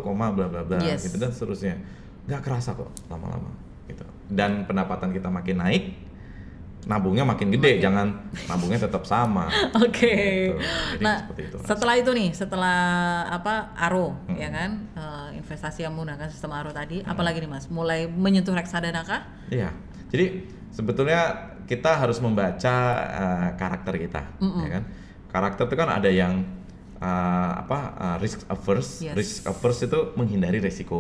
koma 0.02 0.34
bla 0.34 0.50
bla 0.50 0.66
bla 0.66 0.82
Yes. 0.82 1.06
gitu 1.06 1.22
dan 1.22 1.30
seterusnya. 1.30 1.78
Nggak 2.26 2.42
kerasa 2.42 2.74
kok 2.74 2.90
lama-lama 3.06 3.54
gitu. 3.86 4.02
Dan 4.28 4.66
pendapatan 4.66 5.14
kita 5.14 5.30
makin 5.30 5.62
naik 5.62 5.84
nabungnya 6.82 7.22
makin 7.22 7.54
gede 7.54 7.78
jangan 7.78 8.10
nabungnya 8.50 8.82
tetap 8.82 9.06
sama 9.06 9.46
Oke. 9.86 10.50
Gitu. 10.50 10.58
Jadi 10.98 11.04
Nah, 11.06 11.18
itu. 11.38 11.58
setelah 11.62 11.94
itu 11.94 12.10
nih, 12.10 12.30
setelah 12.34 12.80
apa 13.28 13.74
Aro, 13.78 14.18
ya 14.34 14.50
kan, 14.50 14.90
eh, 14.94 15.38
investasi 15.38 15.86
yang 15.86 15.94
menggunakan 15.94 16.26
sistem 16.28 16.52
Aro 16.52 16.74
tadi, 16.74 17.02
apalagi 17.02 17.38
nih 17.38 17.50
Mas, 17.50 17.70
mulai 17.70 18.10
menyentuh 18.10 18.54
reksadana 18.54 19.06
kah? 19.06 19.22
Iya. 19.50 19.70
Jadi 20.10 20.46
sebetulnya 20.70 21.22
kita 21.66 21.96
harus 21.96 22.20
membaca 22.20 22.76
uh, 23.08 23.48
karakter 23.56 23.96
kita, 23.96 24.22
ya 24.42 24.70
kan? 24.76 24.84
Karakter 25.30 25.64
itu 25.70 25.76
kan 25.78 25.88
ada 25.88 26.12
yang 26.12 26.44
uh, 27.00 27.52
apa 27.64 27.80
uh, 27.96 28.18
risk 28.20 28.44
averse. 28.46 29.00
Yes. 29.02 29.16
Risk 29.16 29.38
averse 29.48 29.88
itu 29.88 30.00
menghindari 30.14 30.60
resiko. 30.60 31.00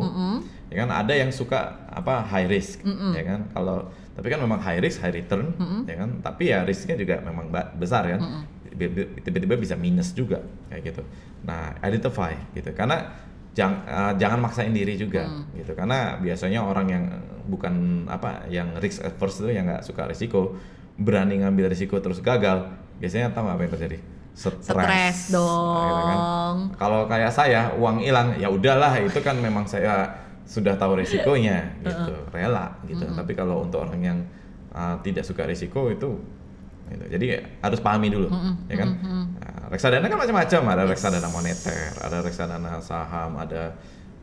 Ya 0.69 0.85
kan? 0.85 0.89
Ada 0.95 1.13
yang 1.17 1.31
suka 1.35 1.59
apa 1.87 2.23
high 2.23 2.47
risk, 2.47 2.79
ya 3.11 3.23
kan? 3.25 3.51
Kalau 3.51 3.91
tapi 4.11 4.27
kan 4.27 4.37
memang 4.37 4.59
high 4.59 4.77
risk 4.77 4.99
high 4.99 5.13
return, 5.13 5.55
ya 5.83 5.95
kan? 5.97 6.09
Tapi 6.19 6.43
ya 6.47 6.61
risknya 6.61 6.95
juga 6.95 7.19
memang 7.19 7.47
besar 7.73 8.05
kan? 8.07 8.19
Tiba- 8.67 9.07
Tiba-tiba 9.19 9.55
bisa 9.55 9.75
minus 9.75 10.11
juga 10.11 10.39
kayak 10.67 10.81
gitu. 10.85 11.01
Nah, 11.41 11.75
identify 11.79 12.31
gitu. 12.51 12.71
Karena 12.71 13.07
jang- 13.51 13.83
uh, 13.83 14.13
jangan 14.15 14.39
maksain 14.39 14.71
diri 14.71 14.95
juga 14.95 15.27
gitu 15.53 15.75
karena 15.75 16.15
biasanya 16.17 16.63
orang 16.63 16.87
yang 16.87 17.03
bukan 17.43 17.73
apa 18.07 18.47
yang 18.47 18.71
risk 18.77 19.03
averse 19.03 19.43
itu 19.43 19.51
yang 19.51 19.67
nggak 19.67 19.83
suka 19.83 20.07
risiko 20.07 20.55
berani 20.95 21.43
ngambil 21.43 21.67
risiko 21.67 21.99
terus 21.99 22.21
gagal 22.21 22.71
biasanya 22.95 23.27
tahu 23.29 23.49
apa 23.49 23.59
yang 23.59 23.73
terjadi 23.73 23.97
stres 24.31 24.55
Stres 24.63 25.19
Nah, 25.27 25.43
gitu 25.83 25.99
kan. 25.99 26.15
dong. 26.15 26.57
kalau 26.79 27.01
kayak 27.05 27.27
saya 27.27 27.75
uang 27.75 27.99
hilang 27.99 28.39
ya 28.39 28.47
udahlah 28.47 28.95
itu 28.97 29.19
kan 29.19 29.35
memang 29.35 29.67
saya 29.67 30.20
sudah 30.45 30.75
tahu 30.75 30.99
risikonya 30.99 31.73
gitu. 31.87 32.13
Rela 32.29 32.75
gitu. 32.85 33.03
Tapi 33.05 33.31
kalau 33.33 33.63
untuk 33.63 33.83
orang 33.83 34.01
yang 34.01 34.17
uh, 34.71 34.95
tidak 35.01 35.23
suka 35.23 35.45
risiko 35.45 35.87
itu 35.87 36.19
gitu. 36.91 37.03
jadi 37.07 37.25
harus 37.63 37.79
pahami 37.79 38.11
dulu 38.11 38.27
ya 38.67 38.75
kan? 38.79 38.89
Nah, 39.39 39.71
reksadana 39.71 40.05
kan 40.05 40.19
macam-macam. 40.19 40.61
Ada 40.75 40.83
reksadana 40.87 41.27
moneter 41.31 41.91
ada 41.97 42.17
reksadana 42.19 42.71
saham 42.83 43.39
ada 43.39 43.71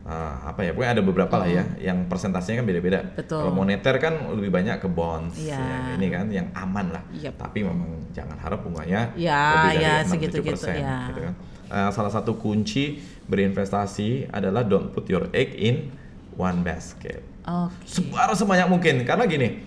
uh, 0.05 0.53
apa 0.53 0.61
ya? 0.61 0.71
Pokoknya 0.77 0.91
ada 0.99 1.03
beberapa 1.03 1.35
lah 1.41 1.49
ya 1.49 1.63
yang 1.81 2.05
persentasenya 2.05 2.61
kan 2.61 2.67
beda-beda. 2.69 2.99
Kalau 3.25 3.49
moneter 3.49 3.97
kan 3.97 4.13
lebih 4.37 4.53
banyak 4.53 4.77
ke 4.77 4.85
bonds 4.85 5.33
Iya. 5.41 5.57
ya, 5.57 5.77
ini 5.97 6.07
kan 6.13 6.25
yang 6.29 6.47
aman 6.53 6.93
lah. 6.93 7.03
Yep. 7.09 7.41
tapi 7.41 7.65
memang 7.65 7.97
jangan 8.13 8.37
harap 8.37 8.61
bunganya 8.65 9.13
Ya, 9.13 9.65
lebih 9.65 9.69
dari 9.69 9.85
ya, 9.85 9.93
6-7%, 10.01 10.11
segitu-gitu, 10.13 10.65
ya. 10.77 10.97
gitu 11.13 11.21
kan. 11.29 11.33
Eh, 11.69 11.89
salah 11.93 12.09
satu 12.09 12.33
kunci 12.41 12.97
berinvestasi 13.29 14.33
adalah 14.33 14.65
don't 14.65 14.89
put 14.89 15.05
your 15.05 15.29
egg 15.33 15.53
in 15.53 15.93
one 16.39 16.63
basket. 16.63 17.19
Oke. 17.43 17.83
Sebar 17.83 18.31
sebanyak 18.31 18.71
mungkin 18.71 19.03
karena 19.03 19.27
gini, 19.27 19.59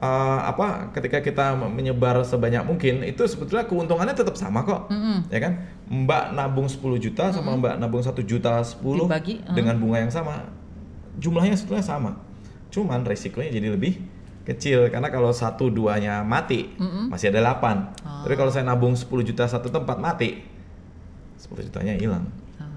eh, 0.00 0.40
apa 0.40 0.88
ketika 0.96 1.20
kita 1.20 1.52
menyebar 1.60 2.24
sebanyak 2.24 2.64
mungkin 2.64 3.04
itu 3.04 3.28
sebetulnya 3.28 3.68
keuntungannya 3.68 4.16
tetap 4.16 4.40
sama 4.40 4.64
kok, 4.64 4.88
ya 5.28 5.38
kan? 5.44 5.68
Mbak 5.92 6.24
nabung 6.32 6.64
10 6.64 6.96
juta 6.96 7.28
sama 7.28 7.60
Mbak 7.60 7.74
nabung 7.76 8.00
1 8.00 8.24
juta 8.24 8.64
10 8.64 9.04
Dibagi, 9.04 9.44
uh. 9.44 9.52
dengan 9.52 9.76
bunga 9.76 10.00
yang 10.00 10.12
sama, 10.12 10.48
jumlahnya 11.20 11.60
sebetulnya 11.60 11.84
sama, 11.84 12.16
cuman 12.72 13.04
resikonya 13.04 13.52
jadi 13.52 13.68
lebih 13.76 14.00
kecil 14.48 14.88
karena 14.88 15.12
kalau 15.12 15.28
satu 15.28 15.68
duanya 15.68 16.24
mati 16.24 16.72
masih 17.12 17.28
ada 17.28 17.52
8 17.60 18.24
tapi 18.24 18.32
kalau 18.32 18.48
saya 18.48 18.64
nabung 18.64 18.96
10 18.96 19.04
juta 19.20 19.44
satu 19.44 19.68
tempat 19.68 20.00
mati 20.00 20.40
10 21.36 21.68
jutanya 21.68 21.92
hilang 22.00 22.24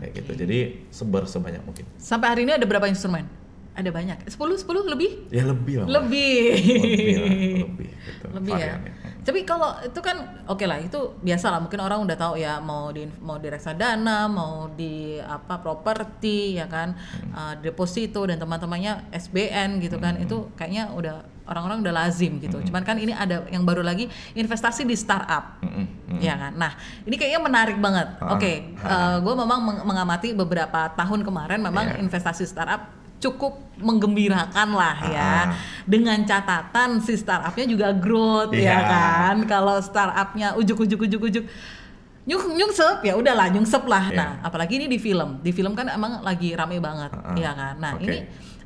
kayak 0.02 0.12
gitu. 0.18 0.32
Jadi 0.34 0.58
sebar 0.90 1.30
sebanyak 1.30 1.62
mungkin. 1.62 1.86
Sampai 2.02 2.34
hari 2.34 2.42
ini 2.50 2.58
ada 2.58 2.66
berapa 2.66 2.90
instrumen? 2.90 3.30
Ada 3.72 3.88
banyak. 3.90 4.18
10 4.26 4.36
10 4.36 4.84
lebih? 4.86 5.12
ya 5.30 5.44
lebih 5.44 5.76
lah. 5.80 5.88
Lebih. 5.94 6.44
lebih 6.52 7.16
lah, 7.16 7.30
lebih 7.62 7.88
gitu 7.88 8.26
Lebih 8.36 8.52
ya. 8.52 8.60
variannya. 8.68 8.94
Tapi 9.22 9.40
kalau 9.44 9.70
itu 9.80 10.00
kan 10.00 10.18
oke 10.46 10.66
lah 10.66 10.78
itu 10.78 10.98
biasa 11.18 11.48
lah 11.48 11.60
mungkin 11.60 11.78
orang 11.80 12.02
udah 12.02 12.16
tahu 12.16 12.36
ya 12.36 12.58
mau 12.60 12.90
di 12.90 13.06
mau 13.20 13.38
di 13.38 13.48
reksadana 13.48 14.26
mau 14.26 14.66
di 14.68 14.94
apa 15.18 15.56
properti 15.58 16.58
ya 16.58 16.66
kan 16.66 16.92
Hmm. 16.92 17.32
uh, 17.32 17.54
deposito 17.56 18.24
dan 18.24 18.36
teman-temannya 18.36 19.14
SBN 19.14 19.78
gitu 19.80 19.98
kan 19.98 20.16
Hmm. 20.16 20.26
itu 20.26 20.50
kayaknya 20.54 20.90
udah 20.90 21.16
orang-orang 21.44 21.80
udah 21.82 21.94
lazim 21.98 22.40
gitu. 22.40 22.60
Cuman 22.62 22.82
kan 22.82 22.96
ini 22.96 23.12
ada 23.12 23.44
yang 23.48 23.62
baru 23.62 23.82
lagi 23.82 24.08
investasi 24.34 24.84
di 24.84 24.96
startup. 24.96 25.60
Mm-mm, 25.60 25.86
mm. 26.08 26.20
Ya 26.20 26.38
kan. 26.38 26.56
Nah, 26.56 26.72
ini 27.04 27.14
kayaknya 27.14 27.42
menarik 27.42 27.76
banget. 27.76 28.08
Ah, 28.18 28.32
Oke, 28.32 28.72
ah. 28.80 29.18
gue 29.18 29.34
memang 29.34 29.60
meng- 29.60 29.84
mengamati 29.84 30.32
beberapa 30.32 30.88
tahun 30.92 31.22
kemarin 31.22 31.60
memang 31.60 31.86
Iya. 31.90 32.00
investasi 32.00 32.46
startup 32.46 33.01
cukup 33.22 33.54
menggembirakan 33.78 34.70
lah 34.74 34.98
ya. 35.06 35.22
Ah. 35.22 35.46
Dengan 35.86 36.18
catatan 36.22 36.98
si 36.98 37.14
startupnya 37.14 37.66
juga 37.66 37.88
growth 37.94 38.52
ya 38.52 38.60
Iya. 38.60 38.78
kan. 38.82 39.36
Kalau 39.46 39.78
startupnya 39.78 40.58
ujuk-ujuk 40.58 41.06
ujuk-ujuk 41.06 41.46
nyung 42.22 42.54
nyungsep 42.54 43.02
ya 43.02 43.14
udahlah 43.14 43.50
nyungsep 43.50 43.86
lah. 43.86 44.10
Iya. 44.10 44.18
Nah, 44.18 44.30
apalagi 44.42 44.78
ini 44.78 44.86
di 44.86 44.98
film. 44.98 45.38
Di 45.40 45.54
film 45.54 45.74
kan 45.74 45.86
emang 45.88 46.22
lagi 46.22 46.52
rame 46.52 46.78
banget, 46.78 47.14
ah. 47.14 47.34
ya 47.34 47.54
kan. 47.54 47.76
Nah, 47.78 47.94
Oke. 47.96 48.04
ini 48.04 48.18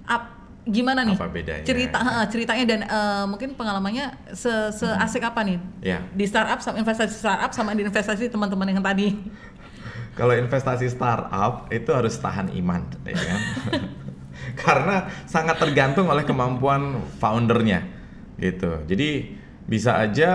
ap- 0.08 0.34
gimana 0.66 1.06
nih 1.06 1.14
Apa 1.14 1.30
bedanya? 1.30 1.62
cerita 1.62 2.02
ha, 2.02 2.26
ceritanya 2.26 2.66
dan 2.66 2.80
eh, 2.82 3.26
mungkin 3.30 3.54
pengalamannya 3.54 4.34
se 4.34 4.50
seasik 4.74 5.22
apa 5.22 5.46
nih 5.46 5.62
Ya. 5.78 6.02
di 6.10 6.26
startup 6.26 6.58
sama 6.58 6.82
investasi 6.82 7.14
startup 7.14 7.54
sama 7.54 7.78
di 7.78 7.86
investasi 7.86 8.34
teman-teman 8.34 8.74
yang 8.74 8.82
tadi 8.82 9.14
Kalau 10.18 10.32
investasi 10.32 10.88
startup 10.88 11.68
itu 11.70 11.92
harus 11.92 12.16
tahan 12.16 12.48
iman, 12.56 12.82
ya 13.04 13.14
kan? 13.20 13.40
Karena 14.64 15.10
sangat 15.26 15.58
tergantung 15.62 16.08
oleh 16.12 16.24
kemampuan 16.28 17.02
foundernya, 17.20 17.86
gitu. 18.40 18.84
Jadi 18.86 19.42
bisa 19.66 19.98
aja 19.98 20.30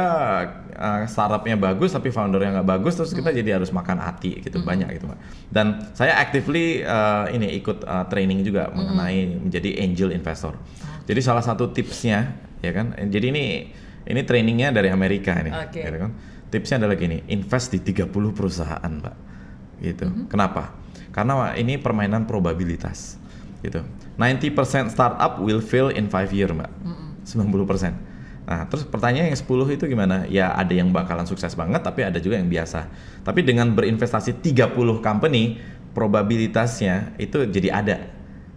uh, 0.74 1.06
startupnya 1.06 1.54
bagus 1.54 1.94
tapi 1.94 2.10
foundernya 2.10 2.60
nggak 2.60 2.68
bagus, 2.68 2.98
terus 2.98 3.14
kita 3.14 3.30
jadi 3.30 3.60
harus 3.60 3.70
makan 3.70 4.02
hati, 4.02 4.42
gitu 4.42 4.64
banyak 4.64 4.90
gitu. 4.98 5.06
Dan 5.52 5.92
saya 5.94 6.18
actively 6.18 6.82
uh, 6.82 7.30
ini 7.30 7.54
ikut 7.60 7.86
uh, 7.86 8.08
training 8.10 8.42
juga 8.42 8.72
mengenai 8.74 9.38
menjadi 9.46 9.70
angel 9.84 10.10
investor. 10.10 10.58
Jadi 11.06 11.20
salah 11.22 11.44
satu 11.44 11.70
tipsnya, 11.70 12.34
ya 12.64 12.72
kan? 12.74 12.96
Jadi 12.96 13.26
ini 13.30 13.44
ini 14.08 14.20
trainingnya 14.24 14.74
dari 14.74 14.88
Amerika 14.88 15.36
ini, 15.38 15.52
Oke. 15.52 15.84
gitu 15.84 15.98
kan? 16.00 16.12
Tipsnya 16.50 16.82
adalah 16.82 16.98
gini, 16.98 17.22
invest 17.30 17.70
di 17.70 17.78
30 17.78 18.10
perusahaan, 18.34 18.90
Mbak. 18.90 19.16
Gitu. 19.78 20.06
Kenapa? 20.26 20.74
Karena 21.14 21.54
ini 21.54 21.78
permainan 21.78 22.26
probabilitas. 22.26 23.19
Gitu. 23.60 23.80
90% 24.16 24.88
startup 24.92 25.40
will 25.40 25.60
fail 25.60 25.88
in 25.88 26.08
5 26.08 26.32
year, 26.32 26.50
Mbak. 26.52 26.70
90%. 27.24 27.94
Nah, 28.50 28.66
terus 28.66 28.82
pertanyaan 28.82 29.30
yang 29.30 29.38
10 29.38 29.70
itu 29.70 29.84
gimana? 29.86 30.26
Ya 30.26 30.50
ada 30.50 30.74
yang 30.74 30.90
bakalan 30.90 31.22
sukses 31.22 31.54
banget, 31.54 31.86
tapi 31.86 32.02
ada 32.02 32.18
juga 32.18 32.34
yang 32.34 32.50
biasa. 32.50 32.90
Tapi 33.22 33.46
dengan 33.46 33.70
berinvestasi 33.76 34.42
30 34.42 34.98
company, 34.98 35.60
probabilitasnya 35.94 37.14
itu 37.20 37.46
jadi 37.46 37.70
ada. 37.70 37.96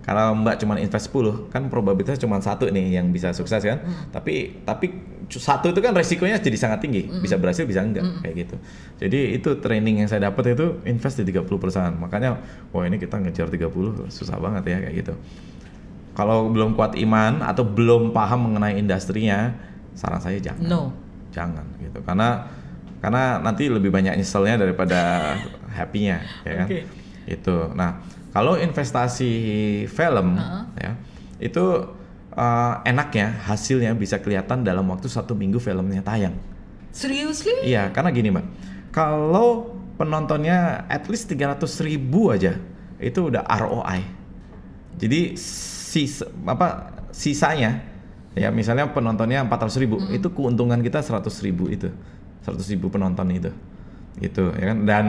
Kalau 0.03 0.35
Mbak 0.35 0.55
cuma 0.59 0.75
invest 0.81 1.13
10, 1.13 1.47
kan 1.47 1.69
probabilitas 1.71 2.19
cuma 2.19 2.35
satu 2.43 2.67
nih 2.67 2.99
yang 2.99 3.13
bisa 3.13 3.31
sukses 3.31 3.63
kan. 3.63 3.79
Tapi 4.11 4.65
tapi 4.67 4.87
cu- 4.91 5.12
satu 5.29 5.71
itu 5.71 5.79
kan 5.79 5.95
resikonya 5.95 6.39
jadi 6.39 6.57
sangat 6.59 6.83
tinggi. 6.83 7.07
Bisa 7.07 7.39
berhasil, 7.39 7.63
bisa 7.63 7.83
enggak 7.83 8.03
kayak 8.23 8.35
gitu. 8.47 8.55
Jadi 9.03 9.19
itu 9.39 9.49
training 9.59 10.03
yang 10.03 10.09
saya 10.09 10.27
dapat 10.31 10.55
itu 10.57 10.83
invest 10.83 11.21
di 11.21 11.31
30 11.31 11.47
perusahaan. 11.47 11.93
Makanya 11.93 12.39
wah 12.75 12.83
ini 12.83 12.99
kita 12.99 13.19
ngejar 13.19 13.47
30 13.47 14.11
susah 14.11 14.37
banget 14.39 14.63
ya 14.67 14.77
kayak 14.83 14.95
gitu. 15.05 15.13
Kalau 16.13 16.51
belum 16.53 16.77
kuat 16.77 16.93
iman 16.99 17.41
atau 17.41 17.65
belum 17.65 18.13
paham 18.13 18.51
mengenai 18.51 18.77
industrinya, 18.77 19.55
saran 19.97 20.21
saya 20.21 20.37
jangan. 20.37 20.61
No. 20.61 20.81
Jangan 21.33 21.65
gitu. 21.81 21.99
Karena 22.05 22.45
karena 23.01 23.41
nanti 23.41 23.67
lebih 23.67 23.89
banyak 23.91 24.15
nyeselnya 24.15 24.61
daripada 24.61 25.33
happy-nya, 25.77 26.23
ya 26.45 26.53
kan? 26.63 26.67
Oke. 26.69 26.81
Itu. 27.25 27.73
Nah, 27.73 27.99
kalau 28.31 28.55
investasi 28.55 29.31
film 29.89 30.37
Uh-uh. 30.37 30.63
ya, 30.77 30.91
itu 31.41 31.63
eh, 32.33 32.73
enaknya 32.89 33.45
hasilnya 33.45 33.93
bisa 33.93 34.19
kelihatan 34.19 34.65
dalam 34.65 34.85
waktu 34.89 35.07
satu 35.07 35.37
minggu 35.37 35.61
filmnya 35.61 36.01
tayang. 36.01 36.35
Seriously? 36.93 37.65
Iya, 37.65 37.89
karena 37.89 38.13
gini 38.13 38.29
mbak, 38.29 38.45
kalau 38.93 39.73
penontonnya 39.97 40.85
at 40.85 41.09
least 41.09 41.25
300 41.29 41.65
ribu 41.81 42.29
aja, 42.29 42.57
itu 43.01 43.19
udah 43.33 43.41
ROI. 43.49 44.05
Jadi 45.01 45.33
sis, 45.33 46.21
apa 46.45 46.93
sisanya, 47.09 47.81
ya 48.37 48.53
misalnya 48.53 48.89
penontonnya 48.93 49.41
400 49.45 49.81
ribu, 49.81 49.97
itu 50.13 50.29
keuntungan 50.29 50.77
kita 50.85 51.01
100 51.01 51.25
ribu 51.41 51.65
itu, 51.69 51.89
100 52.45 52.61
ribu 52.77 52.93
penonton 52.93 53.25
itu, 53.33 53.49
gitu 54.21 54.53
ya 54.53 54.73
kan. 54.73 54.77
Dan 54.85 55.05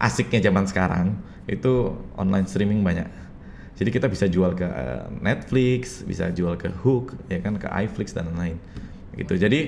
asiknya 0.00 0.40
zaman 0.48 0.64
sekarang 0.64 1.06
itu 1.44 1.92
online 2.16 2.48
streaming 2.48 2.80
banyak. 2.80 3.08
Jadi 3.76 3.88
kita 3.90 4.06
bisa 4.08 4.26
jual 4.28 4.52
ke 4.52 4.64
eh, 4.64 5.04
Netflix, 5.20 6.04
bisa 6.04 6.28
jual 6.30 6.56
ke 6.56 6.68
Hook, 6.82 7.16
ya 7.32 7.40
kan 7.40 7.56
ke 7.56 7.68
iFlix 7.86 8.12
dan 8.12 8.28
lain-lain. 8.32 8.60
Gitu. 9.16 9.34
Jadi 9.36 9.60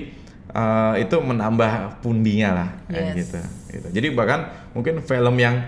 eh, 0.53 0.93
itu 1.01 1.15
menambah 1.17 2.01
pundinya 2.01 2.49
lah 2.53 2.69
Yes. 2.89 3.25
gitu. 3.25 3.39
gitu. 3.73 3.87
Jadi 3.89 4.07
bahkan 4.13 4.53
mungkin 4.77 5.01
film 5.01 5.35
yang 5.41 5.65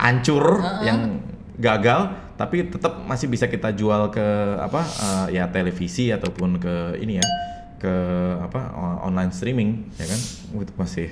hancur, 0.00 0.60
yang 0.82 1.20
gagal, 1.60 2.16
tapi 2.40 2.64
tetap 2.66 3.04
masih 3.04 3.28
bisa 3.28 3.46
kita 3.46 3.70
jual 3.76 4.08
ke 4.08 4.26
apa 4.58 4.80
eh, 4.82 5.26
ya 5.36 5.46
televisi 5.52 6.08
ataupun 6.10 6.56
ke 6.58 6.96
ini 6.98 7.20
ya 7.20 7.26
ke 7.76 7.94
apa 8.38 8.72
online 9.02 9.34
streaming 9.34 9.90
ya 9.98 10.06
kan 10.06 10.20
itu 10.62 10.72
masih 10.78 11.08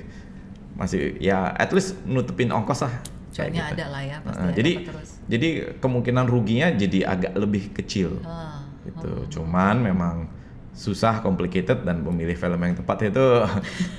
masih 0.79 1.19
ya 1.19 1.51
at 1.51 1.67
least 1.75 1.99
nutupin 2.07 2.47
ongkos 2.47 2.87
lah 2.87 2.95
kayak 3.33 3.51
gitu. 3.55 3.73
ada 3.79 3.85
lah 3.87 4.01
ya, 4.03 4.17
pasti 4.21 4.41
Nah, 4.43 4.51
jadi 4.51 4.71
terus. 4.83 5.09
jadi 5.25 5.49
kemungkinan 5.79 6.25
ruginya 6.27 6.67
jadi 6.75 6.99
agak 7.07 7.33
lebih 7.39 7.63
kecil 7.71 8.19
Ah, 8.27 8.67
gitu. 8.83 9.39
Cuman 9.39 9.75
memang 9.79 10.15
susah, 10.71 11.19
complicated 11.19 11.83
dan 11.83 11.99
pemilih 11.99 12.33
film 12.33 12.55
yang 12.57 12.73
tepat 12.73 12.97
itu 13.05 13.21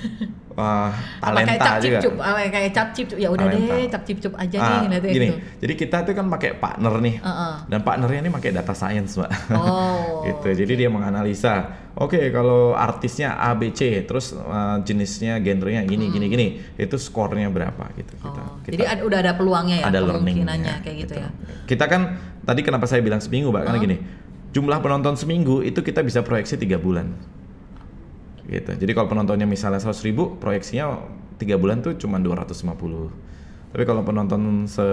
wah, 0.53 0.89
Apa 1.19 1.37
kayak 1.39 1.53
talenta 1.53 1.53
cap 1.59 1.75
juga. 1.79 1.99
cip 1.99 2.13
cup, 2.13 2.33
kayak 2.51 2.71
cap 2.71 2.87
cip. 2.91 3.07
Ya 3.13 3.29
udah 3.29 3.45
Talenta. 3.45 3.73
deh, 3.73 3.85
cap 3.87 4.03
cip 4.03 4.17
cup 4.19 4.33
aja 4.35 4.57
Ah, 4.57 4.69
nih 4.83 4.99
gini, 5.03 5.27
gitu. 5.27 5.35
jadi 5.59 5.73
kita 5.75 5.97
tuh 6.03 6.13
kan 6.13 6.25
pakai 6.27 6.53
partner 6.55 6.93
nih, 6.99 7.15
Heeh. 7.19 7.53
dan 7.67 7.79
partnernya 7.81 8.19
ini 8.21 8.31
pakai 8.31 8.51
data 8.51 8.73
science, 8.73 9.17
mbak. 9.17 9.31
Oh, 9.51 10.21
gitu. 10.27 10.47
Jadi 10.55 10.73
dia 10.75 10.89
menganalisa, 10.89 11.53
oke 11.93 12.17
kalau 12.29 12.73
artisnya 12.73 13.33
A, 13.33 13.53
B, 13.53 13.69
C, 13.69 14.01
terus 14.03 14.33
uh, 14.33 14.77
jenisnya, 14.81 15.37
genrenya 15.39 15.81
gini, 15.83 16.09
gini, 16.09 16.25
gini, 16.27 16.47
itu 16.75 16.95
skornya 16.97 17.49
berapa 17.49 17.85
gitu. 17.95 18.13
Kita, 18.15 18.29
Hmm. 18.33 18.49
Oh, 18.49 18.57
kita- 18.61 18.73
Jadi 18.73 18.83
ada, 18.87 19.01
udah 19.01 19.19
ada 19.19 19.33
peluangnya 19.33 19.77
ya, 19.77 19.85
ada 19.89 19.99
learning 19.99 20.41
kemungkinannya 20.41 20.75
kayak 20.81 20.97
gitu, 21.01 21.13
ya. 21.17 21.29
Kita 21.65 21.85
kan 21.85 22.01
tadi 22.41 22.61
kenapa 22.61 22.85
saya 22.85 23.01
bilang 23.01 23.21
seminggu, 23.21 23.49
Mbak? 23.49 23.63
Karena 23.63 23.79
gini, 23.79 23.97
jumlah 24.53 24.79
penonton 24.79 25.17
seminggu 25.17 25.59
itu 25.59 25.81
kita 25.81 25.99
bisa 25.99 26.21
proyeksi 26.21 26.55
tiga 26.55 26.77
bulan. 26.77 27.09
Gitu. 28.43 28.71
Jadi 28.75 28.91
kalau 28.91 29.07
penontonnya 29.07 29.47
misalnya 29.47 29.79
100 29.79 30.03
ribu, 30.03 30.35
proyeksinya 30.37 30.99
tiga 31.35 31.57
bulan 31.57 31.81
tuh 31.81 31.95
cuma 31.95 32.19
250. 32.19 32.69
Tapi 33.73 33.83
kalau 33.83 34.05
penonton 34.05 34.69
se 34.69 34.85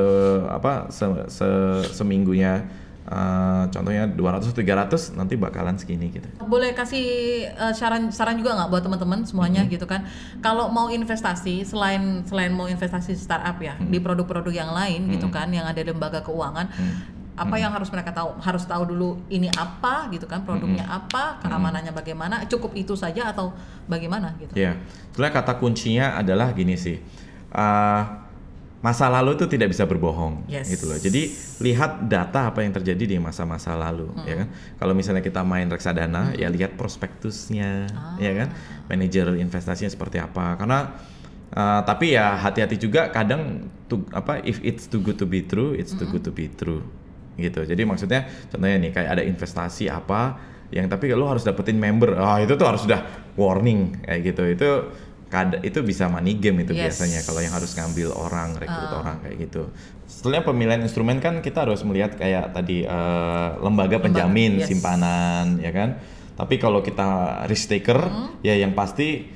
apa 0.49 0.89
se, 0.89 1.05
se- 1.29 1.85
seminggunya 1.93 2.65
eh, 3.05 3.63
contohnya 3.69 4.09
200 4.09 4.55
300 4.55 5.19
nanti 5.19 5.37
bakalan 5.37 5.77
segini 5.77 6.09
gitu. 6.09 6.25
Boleh 6.41 6.73
kasih 6.73 7.05
eh, 7.51 7.75
saran 7.77 8.09
saran 8.09 8.41
juga 8.41 8.57
nggak 8.57 8.71
buat 8.71 8.81
teman-teman 8.81 9.27
semuanya 9.29 9.61
Mm-hmm. 9.61 9.75
gitu 9.77 9.85
kan? 9.85 10.09
Kalau 10.41 10.73
mau 10.73 10.89
investasi 10.89 11.67
selain 11.67 12.25
selain 12.25 12.55
mau 12.55 12.65
investasi 12.65 13.13
startup 13.13 13.61
ya 13.61 13.77
Mm-hmm. 13.77 13.93
di 13.93 13.99
produk-produk 14.01 14.55
yang 14.55 14.73
lain 14.73 15.13
gitu 15.13 15.29
kan, 15.29 15.53
yang 15.53 15.69
ada 15.69 15.77
di 15.77 15.91
lembaga 15.91 16.25
keuangan, 16.25 16.71
apa 17.41 17.49
Mm-hmm. 17.49 17.63
yang 17.65 17.73
harus 17.73 17.89
mereka 17.89 18.13
tahu? 18.13 18.37
Harus 18.37 18.69
tahu 18.69 18.85
dulu 18.85 19.17
ini 19.33 19.49
apa 19.57 20.13
gitu 20.13 20.29
kan, 20.29 20.45
produknya 20.45 20.85
Mm-hmm. 20.85 20.99
apa, 21.09 21.41
keamanannya 21.41 21.93
bagaimana? 21.97 22.45
Cukup 22.45 22.77
itu 22.77 22.93
saja 22.93 23.33
atau 23.33 23.57
bagaimana 23.89 24.37
gitu? 24.37 24.53
Ya, 24.53 24.77
sebenarnya 25.17 25.35
kata 25.41 25.53
kuncinya 25.57 26.21
adalah 26.21 26.53
gini 26.53 26.77
sih. 26.77 27.01
Eh, 27.51 28.03
masa 28.81 29.13
lalu 29.13 29.37
itu 29.37 29.45
tidak 29.45 29.73
bisa 29.73 29.85
berbohong, 29.85 30.45
Yes. 30.49 30.69
gitu 30.69 30.89
loh. 30.89 30.97
Jadi 30.97 31.33
lihat 31.61 32.09
data 32.09 32.49
apa 32.49 32.61
yang 32.61 32.73
terjadi 32.73 33.05
di 33.05 33.17
masa-masa 33.17 33.77
lalu, 33.77 34.09
ya 34.25 34.45
kan. 34.45 34.49
Kalau 34.77 34.93
misalnya 34.93 35.21
kita 35.21 35.41
main 35.41 35.69
reksadana, 35.69 36.33
ya 36.33 36.49
lihat 36.49 36.77
prospektusnya, 36.77 37.89
ya 38.17 38.33
kan. 38.37 38.49
Manajer 38.89 39.37
investasinya 39.37 39.89
seperti 39.89 40.17
apa. 40.17 40.57
Karena 40.57 40.97
eh, 41.53 41.81
tapi 41.85 42.17
ya 42.17 42.41
hati-hati 42.41 42.81
juga. 42.81 43.13
Kadang 43.13 43.69
to, 43.85 44.01
apa 44.17 44.41
if 44.45 44.63
it's 44.65 44.89
too 44.89 45.05
good 45.05 45.21
to 45.21 45.29
be 45.29 45.45
true, 45.45 45.77
it's 45.77 45.93
too 45.93 46.09
good 46.09 46.25
to 46.25 46.33
be 46.33 46.49
true, 46.49 46.81
gitu. 47.41 47.65
Jadi 47.65 47.83
maksudnya 47.89 48.29
contohnya 48.53 48.77
nih 48.77 48.93
kayak 48.93 49.11
ada 49.19 49.23
investasi 49.25 49.89
apa 49.89 50.39
yang 50.71 50.87
tapi 50.87 51.11
lo 51.11 51.27
harus 51.27 51.43
dapetin 51.43 51.81
member, 51.81 52.15
ah 52.15 52.39
itu 52.39 52.55
tuh 52.55 52.67
harus 52.69 52.87
sudah 52.87 53.33
warning 53.35 53.99
kayak 54.07 54.21
gitu. 54.31 54.43
Itu 54.47 54.71
kad 55.31 55.63
itu 55.63 55.79
bisa 55.87 56.11
money 56.11 56.37
game 56.37 56.67
itu 56.67 56.75
Yes. 56.75 56.99
biasanya 56.99 57.23
kalau 57.23 57.41
yang 57.41 57.55
harus 57.55 57.71
ngambil 57.79 58.11
orang 58.19 58.59
rekrut 58.59 58.91
orang 58.91 59.23
kayak 59.23 59.47
gitu 59.47 59.71
setelahnya 60.11 60.43
pemilihan 60.43 60.83
instrumen 60.83 61.23
kan 61.23 61.39
kita 61.39 61.63
harus 61.63 61.87
melihat 61.87 62.19
kayak 62.19 62.51
tadi 62.51 62.83
eh, 62.83 63.49
lembaga 63.63 64.03
penjamin 64.03 64.59
yes. 64.59 64.67
simpanan 64.67 65.63
ya 65.63 65.71
kan 65.71 66.03
tapi 66.35 66.59
kalau 66.59 66.83
kita 66.83 67.43
risk 67.47 67.71
taker 67.71 68.11
ya 68.43 68.59
yang 68.59 68.75
pasti 68.75 69.31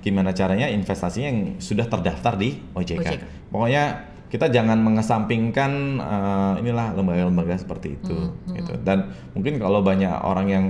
gimana 0.00 0.30
caranya 0.32 0.70
investasinya 0.70 1.28
yang 1.28 1.40
sudah 1.60 1.84
terdaftar 1.84 2.38
di 2.40 2.56
OJK, 2.72 3.04
OJK. 3.04 3.22
pokoknya 3.52 3.84
kita 4.30 4.46
jangan 4.48 4.78
mengesampingkan 4.78 5.98
eh, 5.98 6.52
inilah 6.62 6.94
lembaga-lembaga 6.94 7.58
seperti 7.58 7.98
itu 7.98 8.30
gitu. 8.54 8.72
Dan 8.80 9.10
mungkin 9.34 9.58
kalau 9.58 9.82
banyak 9.82 10.14
orang 10.22 10.46
yang 10.46 10.64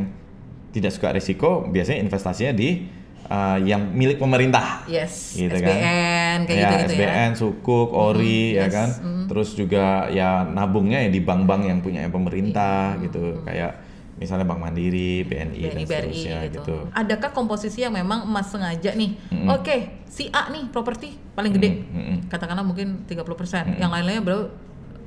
tidak 0.72 0.96
suka 0.96 1.12
risiko 1.12 1.68
biasanya 1.68 2.00
investasinya 2.00 2.56
di 2.56 2.88
eh, 3.28 3.58
yang 3.68 3.92
milik 3.92 4.16
pemerintah. 4.16 4.88
Yes, 4.88 5.36
gitu 5.36 5.52
SBN 5.52 5.68
kan 5.84 6.38
kayak 6.48 6.56
ya, 6.56 6.70
ya. 6.72 6.88
SBN, 6.88 7.30
Sukuk, 7.36 7.92
Ori 7.92 8.56
ya 8.56 8.64
yes, 8.66 8.72
kan? 8.72 8.88
terus 9.28 9.54
juga 9.54 10.08
ya 10.10 10.42
nabungnya 10.42 11.04
ya 11.06 11.10
di 11.12 11.20
bank-bank 11.22 11.62
yang 11.68 11.78
punya 11.84 12.08
pemerintah 12.08 12.96
Iya. 12.96 13.02
gitu. 13.06 13.22
Kayak 13.44 13.72
misalnya 14.20 14.44
Bank 14.44 14.60
Mandiri, 14.60 15.24
BNI, 15.24 15.32
dan 15.32 15.48
BNI, 15.48 15.84
BRI 15.88 15.88
seterusnya 15.88 16.38
gitu. 16.52 16.60
gitu 16.60 16.76
Adakah 16.92 17.30
komposisi 17.32 17.80
yang 17.80 17.96
memang 17.96 18.28
emas 18.28 18.52
sengaja 18.52 18.92
nih? 18.92 19.16
Oke, 19.48 20.04
si 20.12 20.28
A 20.28 20.52
nih 20.52 20.68
properti 20.68 21.16
paling 21.32 21.56
gede. 21.56 21.80
Mm-mm. 21.88 22.16
Katakanlah 22.28 22.62
mungkin 22.62 23.08
30%. 23.08 23.80
Yang 23.80 23.90
lain-lainnya 23.90 24.20
bro 24.20 24.38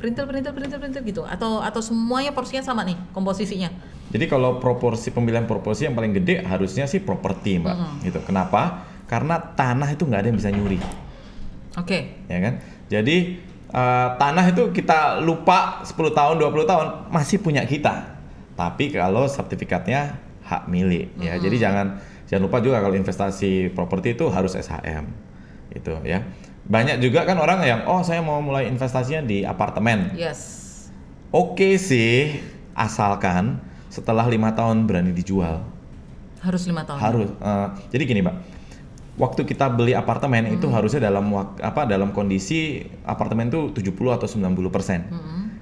perintil 0.03 0.27
perintil 0.27 0.51
perintil 0.51 0.79
perintil 0.83 1.03
gitu 1.07 1.21
atau 1.23 1.63
atau 1.63 1.79
semuanya 1.79 2.35
porsinya 2.35 2.59
sama 2.59 2.83
nih 2.83 2.99
komposisinya. 3.15 3.71
Jadi 4.11 4.27
kalau 4.27 4.59
proporsi 4.59 5.15
pemilihan 5.15 5.47
proporsi 5.47 5.87
yang 5.87 5.95
paling 5.95 6.11
gede 6.11 6.43
harusnya 6.43 6.83
sih 6.91 6.99
properti 6.99 7.63
mbak 7.63 8.03
gitu. 8.03 8.19
Kenapa? 8.27 8.83
Karena 9.07 9.39
tanah 9.39 9.95
itu 9.95 10.03
nggak 10.03 10.19
ada 10.19 10.27
yang 10.27 10.35
bisa 10.35 10.51
nyuri 10.51 10.75
Oke. 11.79 12.27
ya 12.27 12.37
kan. 12.43 12.59
Jadi 12.91 13.39
eh, 13.71 14.07
tanah 14.19 14.45
itu 14.51 14.75
kita 14.75 15.23
lupa 15.23 15.87
10 15.87 15.95
tahun 15.95 16.35
20 16.35 16.67
tahun 16.67 16.87
masih 17.07 17.39
punya 17.39 17.63
kita. 17.63 18.12
Tapi 18.53 18.93
kalau 18.93 19.25
sertifikatnya 19.25 20.17
hak 20.43 20.69
milik 20.69 21.09
ya. 21.17 21.39
Jadi 21.39 21.55
jangan 21.57 21.97
jangan 22.29 22.43
lupa 22.45 22.59
juga 22.61 22.81
kalau 22.81 22.93
investasi 22.93 23.73
properti 23.73 24.13
itu 24.13 24.29
harus 24.29 24.53
SHM 24.53 25.05
gitu 25.73 25.97
ya. 26.05 26.21
Banyak 26.63 27.03
juga 27.03 27.27
kan 27.27 27.35
orang 27.37 27.59
yang 27.65 27.83
oh 27.89 27.99
saya 28.05 28.23
mau 28.23 28.39
mulai 28.39 28.69
investasinya 28.69 29.23
di 29.23 29.43
apartemen. 29.43 30.13
Yes. 30.15 30.61
Oke 31.33 31.81
sih 31.81 32.39
asalkan 32.77 33.57
setelah 33.89 34.25
lima 34.25 34.53
tahun 34.53 34.89
berani 34.89 35.13
dijual 35.13 35.61
Harus 36.41 36.65
lima 36.65 36.81
tahun. 36.83 36.97
harus. 36.99 37.29
eh, 37.29 37.67
jadi 37.93 38.03
gini 38.03 38.19
mbak, 38.19 38.35
waktu 39.15 39.45
kita 39.45 39.69
beli 39.71 39.93
apartemen 39.95 40.49
itu 40.51 40.67
harusnya 40.67 41.07
dalam 41.07 41.29
apa 41.61 41.85
dalam 41.87 42.11
kondisi 42.11 42.83
apartemen 43.07 43.47
itu 43.47 43.71
70 43.71 44.17
atau 44.17 44.27
90 44.27 44.67
persen. 44.73 45.07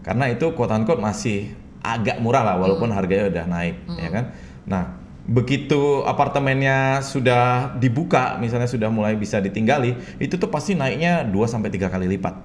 Karena 0.01 0.25
itu 0.27 0.51
quote 0.57 0.73
unquote 0.73 0.97
masih 0.99 1.53
agak 1.81 2.21
murah 2.21 2.45
lah 2.45 2.55
walaupun 2.61 2.93
harganya 2.93 3.29
udah 3.29 3.45
naik 3.49 3.75
ya 3.97 4.09
kan. 4.13 4.25
Nah 4.69 4.83
begitu 5.21 6.01
apartemennya 6.05 7.01
sudah 7.05 7.77
dibuka 7.77 8.41
misalnya 8.41 8.65
sudah 8.65 8.89
mulai 8.89 9.13
bisa 9.13 9.37
ditinggali 9.37 9.93
itu 10.17 10.33
tuh 10.33 10.49
pasti 10.49 10.73
naiknya 10.73 11.21
2 11.29 11.33
sampai 11.45 11.69
tiga 11.69 11.89
kali 11.89 12.09
lipat 12.09 12.35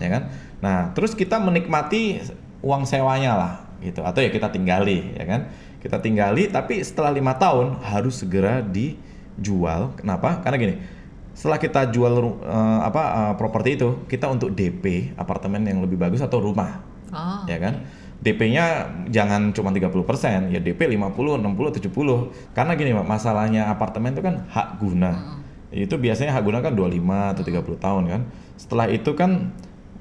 ya 0.00 0.08
kan? 0.08 0.22
Nah 0.64 0.92
terus 0.96 1.12
kita 1.12 1.40
menikmati 1.40 2.20
uang 2.64 2.84
sewanya 2.88 3.32
lah 3.36 3.54
gitu. 3.84 4.00
Atau 4.04 4.24
ya 4.24 4.32
kita 4.32 4.48
tinggali 4.52 5.16
ya 5.16 5.24
kan? 5.28 5.52
Kita 5.80 6.00
tinggali 6.00 6.48
tapi 6.48 6.80
setelah 6.80 7.12
lima 7.12 7.34
tahun 7.36 7.80
harus 7.82 8.22
segera 8.24 8.62
dijual. 8.64 9.92
Kenapa? 10.00 10.40
Karena 10.40 10.56
gini 10.56 10.76
setelah 11.32 11.56
kita 11.56 11.88
jual 11.88 12.12
eh, 12.44 12.80
apa 12.84 13.02
eh, 13.02 13.34
properti 13.40 13.80
itu 13.80 14.04
kita 14.04 14.28
untuk 14.28 14.52
DP 14.52 15.16
apartemen 15.16 15.64
yang 15.64 15.80
lebih 15.80 15.96
bagus 15.96 16.20
atau 16.20 16.40
rumah 16.44 16.92
Oh. 17.12 17.44
ya 17.44 17.60
kan 17.60 17.84
DP-nya 18.22 18.86
jangan 19.10 19.50
cuma 19.50 19.74
30%, 19.74 20.54
ya 20.54 20.60
DP 20.62 20.86
50, 20.94 21.42
60, 21.42 21.82
70. 21.90 22.54
Karena 22.54 22.72
gini, 22.78 22.94
Pak, 22.94 23.06
masalahnya 23.10 23.66
apartemen 23.66 24.14
itu 24.14 24.22
kan 24.22 24.46
hak 24.46 24.78
guna. 24.78 25.42
Itu 25.74 25.98
biasanya 25.98 26.38
hak 26.38 26.44
guna 26.46 26.62
kan 26.62 26.78
25 26.78 27.34
atau 27.34 27.42
30 27.42 27.82
tahun 27.82 28.02
kan. 28.06 28.20
Setelah 28.54 28.86
itu 28.94 29.10
kan 29.18 29.50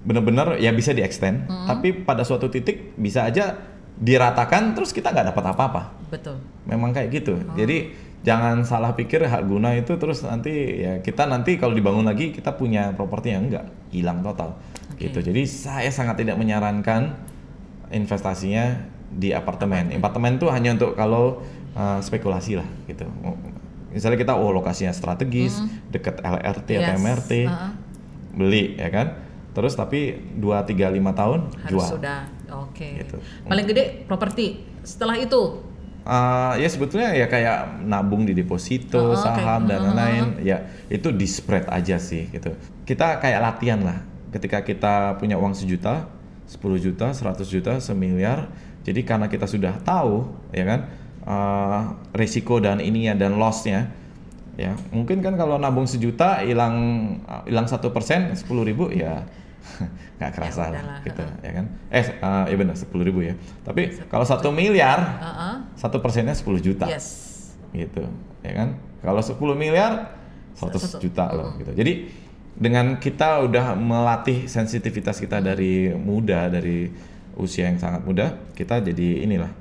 benar-benar 0.05 0.61
ya 0.61 0.69
bisa 0.69 0.93
di-extend, 0.93 1.49
tapi 1.65 2.05
pada 2.05 2.21
suatu 2.21 2.45
titik 2.49 2.93
bisa 2.97 3.25
aja 3.25 3.57
diratakan 4.01 4.73
terus 4.73 4.93
kita 4.93 5.13
nggak 5.13 5.33
dapat 5.33 5.43
apa-apa. 5.53 5.81
Betul. 6.09 6.41
Memang 6.65 6.93
kayak 6.93 7.09
gitu. 7.21 7.37
Jadi 7.57 7.93
jangan 8.21 8.61
salah 8.65 8.93
pikir 8.93 9.25
hak 9.25 9.49
guna 9.49 9.73
itu 9.73 9.97
terus 9.97 10.21
nanti 10.21 10.81
ya 10.81 11.01
kita 11.01 11.25
nanti 11.25 11.57
kalau 11.57 11.73
dibangun 11.73 12.05
lagi 12.05 12.29
kita 12.29 12.53
punya 12.53 12.93
properti 12.93 13.33
yang 13.33 13.49
enggak 13.49 13.65
hilang 13.89 14.21
total. 14.25 14.57
Oke. 14.93 15.09
Gitu. 15.09 15.21
Jadi 15.21 15.41
saya 15.45 15.89
sangat 15.89 16.21
tidak 16.21 16.37
menyarankan 16.37 17.30
investasinya 17.91 18.79
di 19.11 19.31
apartemen. 19.31 19.91
Apartemen 19.93 20.39
itu 20.39 20.47
hanya 20.47 20.73
untuk 20.73 20.95
kalau 20.95 21.43
uh, 21.75 21.99
spekulasi 21.99 22.55
lah 22.57 22.67
gitu. 22.87 23.03
Misalnya 23.91 24.15
kita 24.15 24.33
oh 24.39 24.55
lokasinya 24.55 24.95
strategis, 24.95 25.59
dekat 25.91 26.23
LRT 26.23 26.69
atau 26.79 26.93
Yes. 26.95 27.01
MRT, 27.03 27.31
Uh-uh. 27.43 27.71
beli 28.33 28.79
ya 28.79 28.87
kan. 28.87 29.07
Terus 29.51 29.75
tapi 29.75 30.15
2 30.39 30.63
3 30.63 30.95
5 30.95 31.11
tahun 31.11 31.39
Harus 31.51 31.67
jual. 31.67 31.89
sudah. 31.99 32.19
Oke. 32.51 33.03
Gitu. 33.03 33.19
Paling 33.43 33.67
gede 33.67 33.83
properti. 34.07 34.63
Setelah 34.81 35.19
itu 35.19 35.67
Uh, 36.01 36.57
ya 36.57 36.65
sebetulnya 36.65 37.13
ya 37.13 37.29
kayak 37.29 37.85
nabung 37.85 38.25
di 38.25 38.33
deposito, 38.33 38.97
Oh, 38.97 39.13
saham 39.13 39.69
dan 39.69 39.85
lain-lain, 39.85 40.41
ya 40.41 40.65
itu 40.89 41.13
di 41.13 41.29
spread 41.29 41.69
aja 41.69 42.01
sih 42.01 42.25
gitu. 42.25 42.57
Kita 42.89 43.21
kayak 43.21 43.37
latihan 43.37 43.85
lah. 43.85 44.01
Ketika 44.33 44.65
kita 44.65 45.13
punya 45.21 45.37
uang 45.37 45.53
sejuta, 45.53 46.09
10 46.51 46.59
juta, 46.83 47.15
100 47.15 47.47
juta, 47.47 47.79
semiliar. 47.79 48.51
Jadi 48.83 49.07
karena 49.07 49.31
kita 49.31 49.47
sudah 49.47 49.79
tahu, 49.79 50.27
ya 50.51 50.67
kan, 50.67 50.79
uh, 51.23 51.81
resiko 52.11 52.59
dan 52.59 52.83
ininya 52.83 53.15
dan 53.15 53.39
lossnya, 53.39 53.87
ya. 54.59 54.75
Mungkin 54.91 55.23
kan 55.23 55.39
kalau 55.39 55.55
nabung 55.55 55.87
sejuta 55.87 56.43
hilang 56.43 56.75
uh, 57.23 57.47
hilang 57.47 57.71
satu 57.71 57.95
persen 57.95 58.35
sepuluh 58.35 58.67
ribu 58.67 58.91
ya 58.91 59.23
nggak 60.17 60.31
kerasa 60.33 60.73
Ya 60.73 60.81
lah 60.81 60.97
gitu 61.05 61.23
ya 61.45 61.51
kan. 61.55 61.65
Eh 61.93 62.05
uh, 62.19 62.45
ya 62.49 62.55
benar 62.57 62.75
sepuluh 62.75 63.05
ribu 63.05 63.21
ya. 63.23 63.33
Tapi 63.63 63.93
Satu 63.95 64.09
kalau 64.09 64.25
satu 64.25 64.49
miliar 64.51 64.99
uh-uh. 65.21 65.55
satu 65.77 66.01
persennya 66.03 66.35
10 66.35 66.43
juta. 66.59 66.85
Yes. 66.89 67.07
gitu 67.71 68.03
ya 68.43 68.51
kan. 68.57 68.75
Kalau 68.99 69.21
10 69.23 69.37
miliar 69.55 70.17
100 70.57 70.75
Satu- 70.77 70.99
juta 70.99 71.31
loh 71.31 71.55
gitu. 71.61 71.71
Jadi 71.71 72.11
dengan 72.55 72.99
kita 72.99 73.47
udah 73.47 73.73
melatih 73.79 74.45
sensitivitas 74.45 75.17
kita 75.17 75.39
dari 75.39 75.89
muda 75.95 76.51
dari 76.51 76.91
usia 77.39 77.71
yang 77.71 77.79
sangat 77.79 78.03
muda 78.03 78.35
kita 78.53 78.83
jadi 78.83 79.23
inilah 79.23 79.51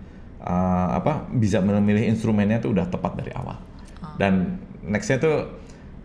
uh, 0.44 0.88
apa 0.96 1.28
bisa 1.32 1.60
memilih 1.60 2.08
instrumennya 2.08 2.60
tuh 2.60 2.72
udah 2.72 2.88
tepat 2.88 3.20
dari 3.20 3.32
awal. 3.36 3.56
Dan 4.16 4.60
nextnya 4.84 5.20
tuh 5.20 5.36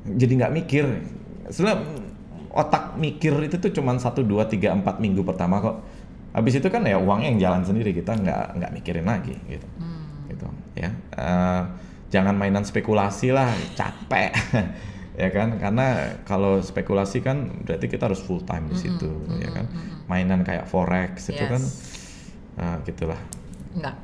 jadi 0.08 0.46
nggak 0.46 0.54
mikir. 0.54 0.86
Sebenarnya 1.52 1.80
otak 2.56 2.96
mikir 2.96 3.36
itu 3.44 3.60
tuh 3.60 3.72
cuman 3.72 4.00
satu 4.00 4.24
dua 4.24 4.48
tiga 4.48 4.76
empat 4.76 5.00
minggu 5.00 5.24
pertama 5.24 5.60
kok. 5.64 5.78
Habis 6.36 6.60
itu 6.60 6.68
kan 6.68 6.84
ya 6.84 7.00
uangnya 7.00 7.32
yang 7.32 7.40
jalan 7.40 7.64
sendiri 7.64 7.96
kita 7.96 8.12
nggak 8.12 8.60
nggak 8.60 8.72
mikirin 8.76 9.08
lagi 9.08 9.36
gitu. 9.48 9.68
Gitu 10.28 10.46
ya. 10.76 10.92
Eh, 10.92 11.62
jangan 12.12 12.36
mainan 12.36 12.64
spekulasi 12.68 13.32
lah 13.32 13.52
capek 13.76 14.32
ya 15.16 15.30
kan 15.30 15.56
karena 15.56 15.88
kalau 16.22 16.60
spekulasi 16.60 17.20
kan 17.20 17.64
berarti 17.64 17.88
kita 17.88 18.06
harus 18.06 18.20
full 18.20 18.44
time 18.44 18.68
di 18.68 18.78
situ 18.78 19.08
ya 19.38 19.50
kan 19.50 19.66
mainan 20.06 20.42
kayak 20.42 20.66
forex 20.66 21.28
itu 21.28 21.40
Yes. 21.40 21.52
kan 21.52 21.62
eh, 22.58 22.76
gitulah 22.84 23.20
Enggak. 23.72 23.96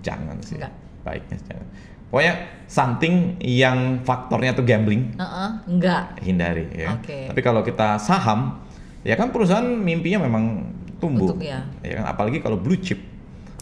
jangan 0.00 0.36
sih 0.40 0.58
Enggak. 0.58 0.74
baiknya 1.00 1.38
jangan 1.46 1.66
pokoknya 2.10 2.34
something 2.66 3.14
yang 3.38 3.78
faktornya 4.02 4.50
tuh 4.52 4.62
gambling 4.62 5.14
Uh-uh. 5.14 5.62
Enggak. 5.64 6.18
hindari 6.18 6.66
ya. 6.72 6.94
Oke. 6.94 7.30
Tapi 7.30 7.40
kalau 7.40 7.62
kita 7.62 7.98
saham, 7.98 8.58
ya 9.02 9.14
kan 9.14 9.30
perusahaan 9.30 9.62
mimpinya 9.62 10.26
memang 10.26 10.66
tumbuh. 10.98 11.30
Untuk 11.30 11.46
ya. 11.46 11.62
kan 11.82 12.04
apalagi 12.04 12.38
kalau 12.38 12.58
blue 12.58 12.74
chip. 12.76 12.98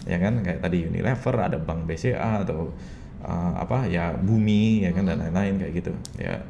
Ya 0.09 0.17
kan 0.17 0.41
kayak 0.41 0.65
tadi 0.65 0.89
Unilever, 0.89 1.37
ada 1.37 1.61
Bank 1.61 1.85
BCA 1.85 2.49
atau 2.49 2.73
uh, 3.21 3.53
apa 3.55 3.85
ya 3.85 4.17
Bumi 4.17 4.81
ya 4.81 4.93
kan 4.93 5.05
dan 5.05 5.21
Hmm. 5.21 5.29
lain-lain 5.29 5.55
kayak 5.61 5.73
gitu. 5.85 5.93
Ya 6.17 6.41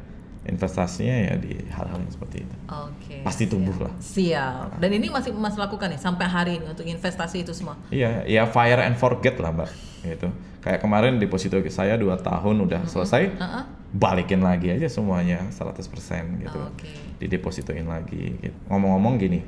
investasinya 0.47 1.15
ya 1.29 1.33
di 1.35 1.59
hal-hal 1.67 1.99
yang 1.99 2.13
seperti 2.13 2.47
itu. 2.47 2.55
Oke. 2.71 3.15
Pasti 3.27 3.43
tumbuh 3.51 3.75
lah. 3.75 3.91
Siap. 3.99 4.79
Dan 4.79 4.95
ini 4.95 5.11
masih 5.11 5.35
Mas 5.35 5.59
lakukan 5.59 5.91
nih 5.91 5.99
sampai 5.99 6.25
hari 6.25 6.51
ini 6.63 6.65
untuk 6.71 6.87
investasi 6.87 7.43
itu 7.43 7.51
semua. 7.51 7.75
Iya, 7.91 8.23
ya 8.23 8.47
fire 8.47 8.79
and 8.79 8.95
forget 8.95 9.35
lah 9.35 9.51
mbak. 9.51 9.69
Gitu. 9.99 10.31
Kayak 10.63 10.79
kemarin 10.79 11.19
deposito 11.19 11.59
saya 11.71 11.99
dua 11.99 12.19
tahun 12.19 12.67
udah 12.67 12.87
selesai, 12.87 13.35
Uh-uh. 13.35 13.63
balikin 13.95 14.39
lagi 14.43 14.71
aja 14.71 14.87
semuanya 14.87 15.43
100% 15.51 16.43
gitu. 16.43 16.59
Oke. 16.59 16.91
Didepositoin 17.19 17.87
lagi. 17.87 18.39
Gitu. 18.39 18.55
Ngomong-ngomong 18.71 19.19
gini, 19.19 19.43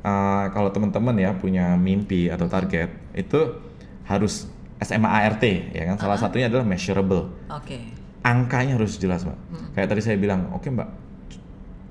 uh, 0.00 0.48
kalau 0.52 0.72
teman-teman 0.72 1.16
ya 1.16 1.36
punya 1.36 1.76
mimpi 1.76 2.32
atau 2.32 2.48
target 2.48 2.88
itu 3.12 3.60
harus 4.08 4.48
SMA 4.80 5.08
ART 5.08 5.44
ya 5.72 5.92
kan. 5.92 5.96
Salah 6.00 6.20
satunya 6.20 6.48
adalah 6.48 6.64
measurable. 6.64 7.32
Oke. 7.52 8.05
Angkanya 8.26 8.74
harus 8.74 8.98
jelas 8.98 9.22
mbak. 9.22 9.38
Kayak 9.78 9.94
tadi 9.94 10.00
saya 10.02 10.18
bilang, 10.18 10.50
oke 10.50 10.66
mbak, 10.66 10.88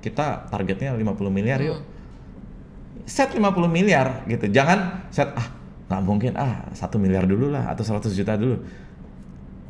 kita 0.03 0.51
targetnya 0.51 0.91
50 0.91 1.31
miliar 1.31 1.63
yuk. 1.63 1.79
Set 3.07 3.31
50 3.31 3.39
miliar 3.71 4.27
gitu. 4.27 4.51
Jangan 4.51 5.07
set 5.15 5.31
ah 5.31 5.47
nggak 5.85 6.01
mungkin 6.03 6.33
ah 6.35 6.67
satu 6.75 6.99
miliar 6.99 7.23
dulu 7.23 7.53
lah 7.53 7.71
atau 7.71 7.87
100 7.87 8.11
juta 8.11 8.35
dulu. 8.35 8.59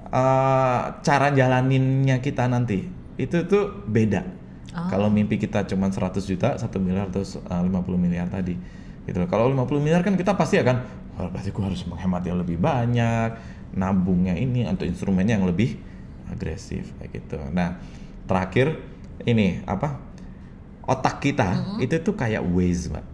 Eh, 0.10 0.82
cara 1.06 1.28
jalaninnya 1.30 2.24
kita 2.24 2.50
nanti 2.50 2.82
itu 3.20 3.38
tuh 3.46 3.86
beda. 3.86 4.26
Oh. 4.76 4.88
Kalau 4.90 5.08
mimpi 5.14 5.38
kita 5.38 5.70
cuma 5.70 5.88
100 5.88 6.24
juta, 6.26 6.58
1 6.58 6.66
miliar 6.82 7.14
atau 7.14 7.22
eh, 7.22 7.62
50 7.62 7.96
miliar 7.96 8.26
tadi. 8.26 8.58
Gitu. 9.06 9.18
Kalau 9.30 9.54
50 9.54 9.86
miliar 9.86 10.02
kan 10.02 10.18
kita 10.18 10.34
pasti 10.34 10.58
akan 10.58 10.82
wah 11.16 11.30
berarti 11.30 11.54
gua 11.54 11.70
harus 11.70 11.86
menghemat 11.86 12.26
yang 12.26 12.42
lebih 12.42 12.58
banyak, 12.58 13.38
nabungnya 13.78 14.34
ini 14.34 14.66
atau 14.66 14.88
instrumennya 14.88 15.38
yang 15.38 15.46
lebih 15.46 15.78
agresif 16.36 16.92
kayak 17.00 17.12
gitu. 17.16 17.40
Nah, 17.50 17.80
terakhir 18.28 18.76
ini 19.24 19.64
apa? 19.64 19.98
Otak 20.86 21.24
kita 21.24 21.80
itu 21.80 21.98
tuh 21.98 22.14
kayak 22.14 22.44
Waze, 22.46 22.92
Mbak. 22.92 23.06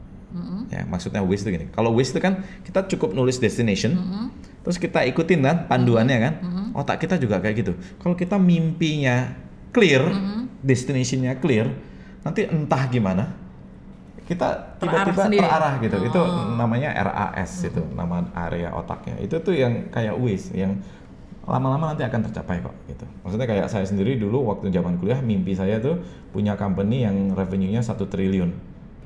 Ya, 0.67 0.81
maksudnya 0.83 1.21
Waze 1.23 1.45
itu 1.45 1.55
gini. 1.55 1.67
Kalau 1.71 1.95
Waze 1.95 2.11
itu 2.11 2.19
kan 2.19 2.41
kita 2.65 2.83
cukup 2.89 3.13
nulis 3.13 3.37
destination, 3.37 3.95
terus 4.65 4.75
kita 4.75 5.05
ikutin 5.07 5.39
kan 5.39 5.57
panduannya 5.69 6.17
kan. 6.19 6.33
Otak 6.73 7.03
kita 7.03 7.15
juga 7.15 7.39
kayak 7.39 7.55
gitu. 7.63 7.73
Kalau 8.01 8.15
kita 8.15 8.35
mimpinya 8.35 9.31
clear, 9.71 10.03
destinationnya 10.59 11.39
clear, 11.39 11.71
nanti 12.23 12.43
entah 12.43 12.83
gimana 12.87 13.25
kita 14.21 14.79
Terarah 14.79 15.03
tiba-tiba 15.03 15.23
sendiri. 15.27 15.43
terarah 15.43 15.73
gitu. 15.83 15.97
Itu 16.07 16.19
Oh. 16.23 16.55
namanya 16.55 16.95
RAS 16.95 17.51
itu, 17.67 17.83
nama 17.91 18.23
area 18.31 18.71
otaknya. 18.71 19.19
Itu 19.19 19.43
tuh 19.43 19.51
yang 19.51 19.91
kayak 19.91 20.15
Waze 20.15 20.55
yang 20.55 20.79
lama-lama 21.41 21.93
nanti 21.93 22.05
akan 22.05 22.21
tercapai 22.29 22.61
kok 22.61 22.75
gitu. 22.85 23.05
Maksudnya 23.25 23.47
kayak 23.49 23.67
saya 23.67 23.85
sendiri 23.85 24.21
dulu 24.21 24.45
waktu 24.53 24.69
zaman 24.69 25.01
kuliah 25.01 25.17
mimpi 25.25 25.57
saya 25.57 25.81
tuh 25.81 25.97
punya 26.29 26.53
company 26.53 27.01
yang 27.01 27.33
revenue-nya 27.33 27.81
satu 27.81 28.05
triliun, 28.05 28.53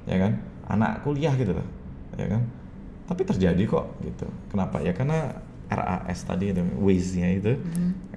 ya 0.03 0.17
kan? 0.19 0.43
Anak 0.67 1.07
kuliah 1.07 1.31
gitu 1.39 1.55
loh, 1.55 1.67
ya 2.19 2.27
kan? 2.27 2.43
Tapi 3.07 3.21
terjadi 3.23 3.63
kok 3.63 3.87
gitu. 4.03 4.27
Kenapa? 4.51 4.83
Ya 4.83 4.91
karena 4.91 5.39
RAS 5.71 6.27
tadi 6.27 6.53
itu 6.53 6.61
Waze-nya 6.77 7.29
itu 7.33 7.57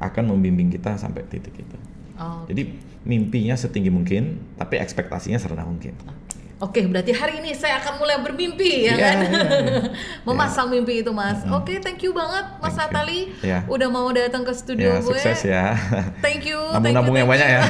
akan 0.03 0.25
membimbing 0.35 0.69
kita 0.69 0.99
sampai 0.99 1.25
titik 1.31 1.55
itu. 1.55 1.77
Oh. 2.19 2.43
Jadi 2.51 2.75
mimpinya 3.07 3.55
setinggi 3.55 3.89
mungkin, 3.89 4.43
tapi 4.59 4.83
ekspektasinya 4.83 5.39
serendah 5.39 5.65
mungkin. 5.65 5.95
Oke, 6.59 6.83
berarti 6.85 7.15
hari 7.15 7.39
ini 7.39 7.55
saya 7.55 7.79
akan 7.79 8.03
mulai 8.03 8.19
bermimpi 8.19 8.91
ya 8.91 8.93
Iya, 8.93 8.99
kan? 8.99 9.17
iya, 9.23 9.31
iya. 9.31 9.83
Memasang 10.27 10.67
mimpi 10.67 11.07
itu, 11.07 11.15
Mas. 11.15 11.47
Oke, 11.47 11.79
thank 11.79 12.03
you 12.03 12.11
banget 12.11 12.51
Mas 12.59 12.75
Thank 12.75 12.91
you. 12.91 12.99
Natali 12.99 13.21
Iya. 13.47 13.59
udah 13.65 13.87
mau 13.87 14.11
datang 14.11 14.43
ke 14.43 14.51
studio 14.51 14.91
Ya 14.91 14.99
gue. 14.99 15.07
sukses 15.07 15.39
ya. 15.47 15.79
Thank 16.25 16.51
you, 16.51 16.59
thank 16.75 16.91
you, 16.91 16.99
Nabung-nabung 16.99 17.15
yang 17.17 17.31
banyak 17.31 17.47
ya. 17.49 17.63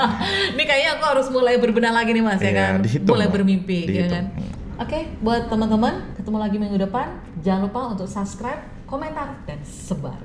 Ini 0.56 0.62
kayaknya 0.62 0.90
aku 0.96 1.04
harus 1.06 1.28
mulai 1.28 1.60
berbenah 1.60 1.92
lagi 1.92 2.10
nih 2.10 2.24
Mas 2.24 2.40
ya 2.40 2.48
Iya, 2.48 2.52
kan? 2.56 2.72
dihitung, 2.80 3.12
mulai 3.12 3.28
bermimpi 3.28 3.78
ya 3.86 4.08
kan? 4.08 4.24
Oke, 4.80 4.98
buat 5.20 5.44
teman-teman, 5.46 6.16
ketemu 6.16 6.36
lagi 6.40 6.56
minggu 6.56 6.78
depan. 6.80 7.06
Jangan 7.44 7.68
lupa 7.68 7.92
untuk 7.92 8.08
subscribe, 8.08 8.56
komentar, 8.88 9.36
dan 9.44 9.60
sebar. 9.60 10.16